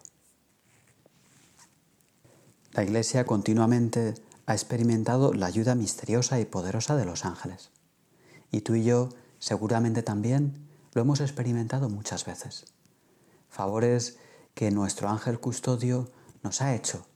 La 2.72 2.82
Iglesia 2.82 3.24
continuamente 3.24 4.14
ha 4.46 4.52
experimentado 4.52 5.32
la 5.32 5.46
ayuda 5.46 5.74
misteriosa 5.74 6.40
y 6.40 6.44
poderosa 6.44 6.96
de 6.96 7.04
los 7.04 7.24
ángeles. 7.24 7.70
Y 8.50 8.60
tú 8.60 8.74
y 8.74 8.84
yo 8.84 9.10
seguramente 9.38 10.02
también 10.02 10.66
lo 10.92 11.02
hemos 11.02 11.20
experimentado 11.20 11.88
muchas 11.88 12.24
veces. 12.24 12.66
Favores 13.48 14.18
que 14.54 14.70
nuestro 14.70 15.08
ángel 15.08 15.40
custodio 15.40 16.08
nos 16.44 16.62
ha 16.62 16.74
hecho, 16.74 17.06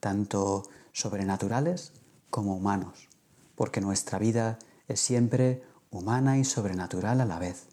tanto 0.00 0.62
sobrenaturales 0.92 1.92
como 2.30 2.56
humanos, 2.56 3.08
porque 3.56 3.82
nuestra 3.82 4.18
vida 4.18 4.58
es 4.88 5.00
siempre 5.00 5.62
humana 5.90 6.38
y 6.38 6.44
sobrenatural 6.44 7.20
a 7.20 7.26
la 7.26 7.38
vez. 7.38 7.66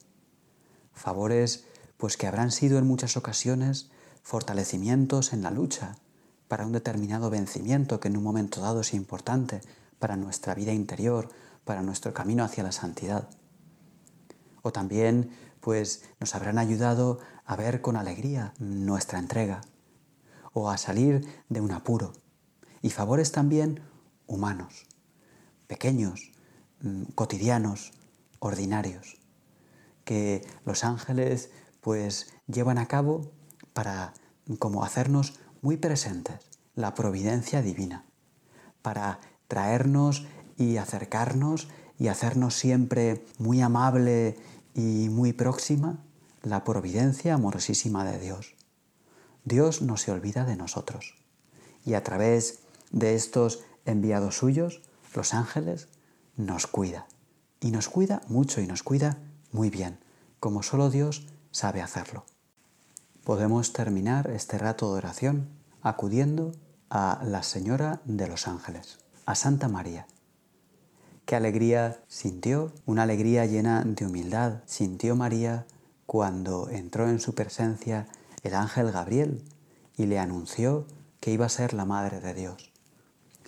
Favores 0.91 1.65
pues 1.97 2.17
que 2.17 2.27
habrán 2.27 2.51
sido 2.51 2.77
en 2.77 2.87
muchas 2.87 3.15
ocasiones 3.15 3.89
fortalecimientos 4.23 5.31
en 5.31 5.43
la 5.43 5.51
lucha, 5.51 5.95
para 6.47 6.65
un 6.65 6.71
determinado 6.71 7.29
vencimiento 7.29 7.99
que 7.99 8.07
en 8.07 8.17
un 8.17 8.23
momento 8.23 8.61
dado 8.61 8.81
es 8.81 8.93
importante 8.93 9.61
para 9.99 10.15
nuestra 10.15 10.55
vida 10.55 10.73
interior, 10.73 11.29
para 11.65 11.81
nuestro 11.81 12.13
camino 12.13 12.43
hacia 12.43 12.63
la 12.63 12.71
santidad. 12.71 13.29
O 14.61 14.71
también, 14.71 15.31
pues, 15.59 16.03
nos 16.19 16.35
habrán 16.35 16.57
ayudado 16.57 17.19
a 17.45 17.55
ver 17.55 17.81
con 17.81 17.95
alegría 17.95 18.53
nuestra 18.59 19.19
entrega, 19.19 19.61
o 20.57 20.71
a 20.71 20.77
salir 20.77 21.27
de 21.49 21.61
un 21.61 21.71
apuro. 21.71 22.13
Y 22.81 22.89
favores 22.89 23.31
también 23.31 23.81
humanos, 24.25 24.87
pequeños, 25.67 26.31
mm, 26.81 27.03
cotidianos, 27.13 27.91
ordinarios, 28.39 29.17
que 30.03 30.45
los 30.65 30.83
ángeles 30.83 31.51
pues 31.81 32.33
llevan 32.47 32.79
a 32.79 32.87
cabo 32.87 33.31
para 33.73 34.13
como 34.59 34.83
hacernos 34.83 35.39
muy 35.61 35.77
presentes 35.77 36.39
la 36.75 36.95
providencia 36.95 37.61
divina, 37.61 38.05
para 38.81 39.19
traernos 39.47 40.25
y 40.57 40.77
acercarnos 40.77 41.67
y 41.99 42.07
hacernos 42.07 42.55
siempre 42.55 43.25
muy 43.37 43.61
amable 43.61 44.37
y 44.73 45.09
muy 45.09 45.33
próxima 45.33 46.03
la 46.41 46.63
providencia 46.63 47.35
amorosísima 47.35 48.05
de 48.05 48.19
Dios. 48.19 48.56
Dios 49.47 49.81
no 49.81 49.97
se 49.97 50.11
olvida 50.11 50.45
de 50.45 50.55
nosotros 50.55 51.15
y 51.85 51.93
a 51.93 52.03
través 52.03 52.59
de 52.91 53.15
estos 53.15 53.63
enviados 53.85 54.37
suyos, 54.37 54.81
los 55.13 55.33
ángeles, 55.33 55.87
nos 56.35 56.67
cuida. 56.67 57.07
Y 57.59 57.71
nos 57.71 57.89
cuida 57.89 58.21
mucho 58.27 58.61
y 58.61 58.67
nos 58.67 58.83
cuida 58.83 59.17
muy 59.51 59.69
bien, 59.69 59.99
como 60.39 60.61
solo 60.61 60.89
Dios 60.89 61.27
sabe 61.51 61.81
hacerlo 61.81 62.25
podemos 63.27 63.73
terminar 63.73 64.29
este 64.29 64.57
rato 64.57 64.89
de 64.89 64.99
oración 64.99 65.49
acudiendo 65.81 66.53
a 66.89 67.21
la 67.25 67.43
Señora 67.43 67.99
de 68.05 68.25
los 68.25 68.47
Ángeles, 68.47 68.99
a 69.25 69.35
Santa 69.35 69.67
María. 69.67 70.07
Qué 71.25 71.35
alegría 71.35 71.99
sintió, 72.07 72.71
una 72.85 73.03
alegría 73.03 73.45
llena 73.45 73.83
de 73.83 74.05
humildad, 74.05 74.61
sintió 74.65 75.17
María 75.17 75.65
cuando 76.05 76.69
entró 76.69 77.09
en 77.09 77.19
su 77.19 77.35
presencia 77.35 78.07
el 78.47 78.55
ángel 78.55 78.91
Gabriel 78.91 79.43
y 79.95 80.05
le 80.05 80.19
anunció 80.19 80.85
que 81.19 81.31
iba 81.31 81.45
a 81.45 81.49
ser 81.49 81.73
la 81.73 81.85
Madre 81.85 82.19
de 82.19 82.33
Dios. 82.33 82.71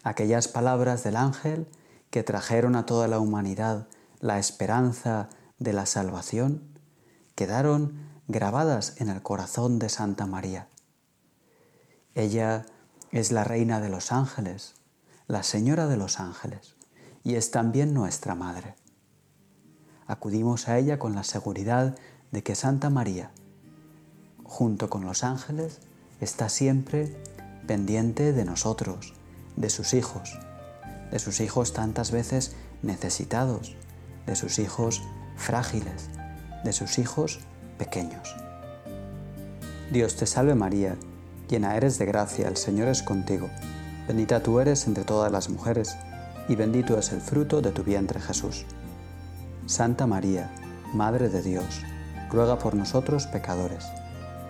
Aquellas 0.03 0.47
palabras 0.47 1.03
del 1.03 1.15
ángel 1.15 1.67
que 2.09 2.23
trajeron 2.23 2.75
a 2.75 2.85
toda 2.85 3.07
la 3.07 3.19
humanidad 3.19 3.87
la 4.19 4.39
esperanza 4.39 5.29
de 5.57 5.73
la 5.73 5.85
salvación 5.85 6.63
quedaron 7.35 8.09
grabadas 8.27 8.99
en 8.99 9.09
el 9.09 9.21
corazón 9.21 9.79
de 9.79 9.89
Santa 9.89 10.25
María. 10.25 10.67
Ella 12.15 12.65
es 13.11 13.31
la 13.31 13.43
reina 13.43 13.79
de 13.79 13.89
los 13.89 14.11
ángeles, 14.11 14.75
la 15.27 15.43
señora 15.43 15.87
de 15.87 15.97
los 15.97 16.19
ángeles, 16.19 16.75
y 17.23 17.35
es 17.35 17.51
también 17.51 17.93
nuestra 17.93 18.35
madre. 18.35 18.75
Acudimos 20.07 20.67
a 20.67 20.77
ella 20.77 20.99
con 20.99 21.15
la 21.15 21.23
seguridad 21.23 21.95
de 22.31 22.43
que 22.43 22.55
Santa 22.55 22.89
María, 22.89 23.31
junto 24.49 24.89
con 24.89 25.05
los 25.05 25.23
ángeles, 25.23 25.77
está 26.19 26.49
siempre 26.49 27.15
pendiente 27.67 28.33
de 28.33 28.45
nosotros, 28.45 29.13
de 29.55 29.69
sus 29.69 29.93
hijos, 29.93 30.39
de 31.11 31.19
sus 31.19 31.39
hijos 31.39 31.71
tantas 31.71 32.09
veces 32.09 32.53
necesitados, 32.81 33.75
de 34.25 34.35
sus 34.35 34.57
hijos 34.57 35.03
frágiles, 35.37 36.09
de 36.63 36.73
sus 36.73 36.97
hijos 36.97 37.39
pequeños. 37.77 38.35
Dios 39.91 40.15
te 40.15 40.25
salve 40.25 40.55
María, 40.55 40.95
llena 41.47 41.75
eres 41.77 41.99
de 41.99 42.07
gracia, 42.07 42.47
el 42.47 42.57
Señor 42.57 42.87
es 42.87 43.03
contigo, 43.03 43.49
bendita 44.07 44.41
tú 44.41 44.59
eres 44.59 44.87
entre 44.87 45.03
todas 45.03 45.31
las 45.31 45.49
mujeres, 45.49 45.95
y 46.47 46.55
bendito 46.55 46.97
es 46.97 47.11
el 47.11 47.21
fruto 47.21 47.61
de 47.61 47.71
tu 47.71 47.83
vientre 47.83 48.19
Jesús. 48.19 48.65
Santa 49.67 50.07
María, 50.07 50.49
Madre 50.95 51.29
de 51.29 51.43
Dios, 51.43 51.83
ruega 52.31 52.57
por 52.57 52.73
nosotros 52.73 53.27
pecadores, 53.27 53.85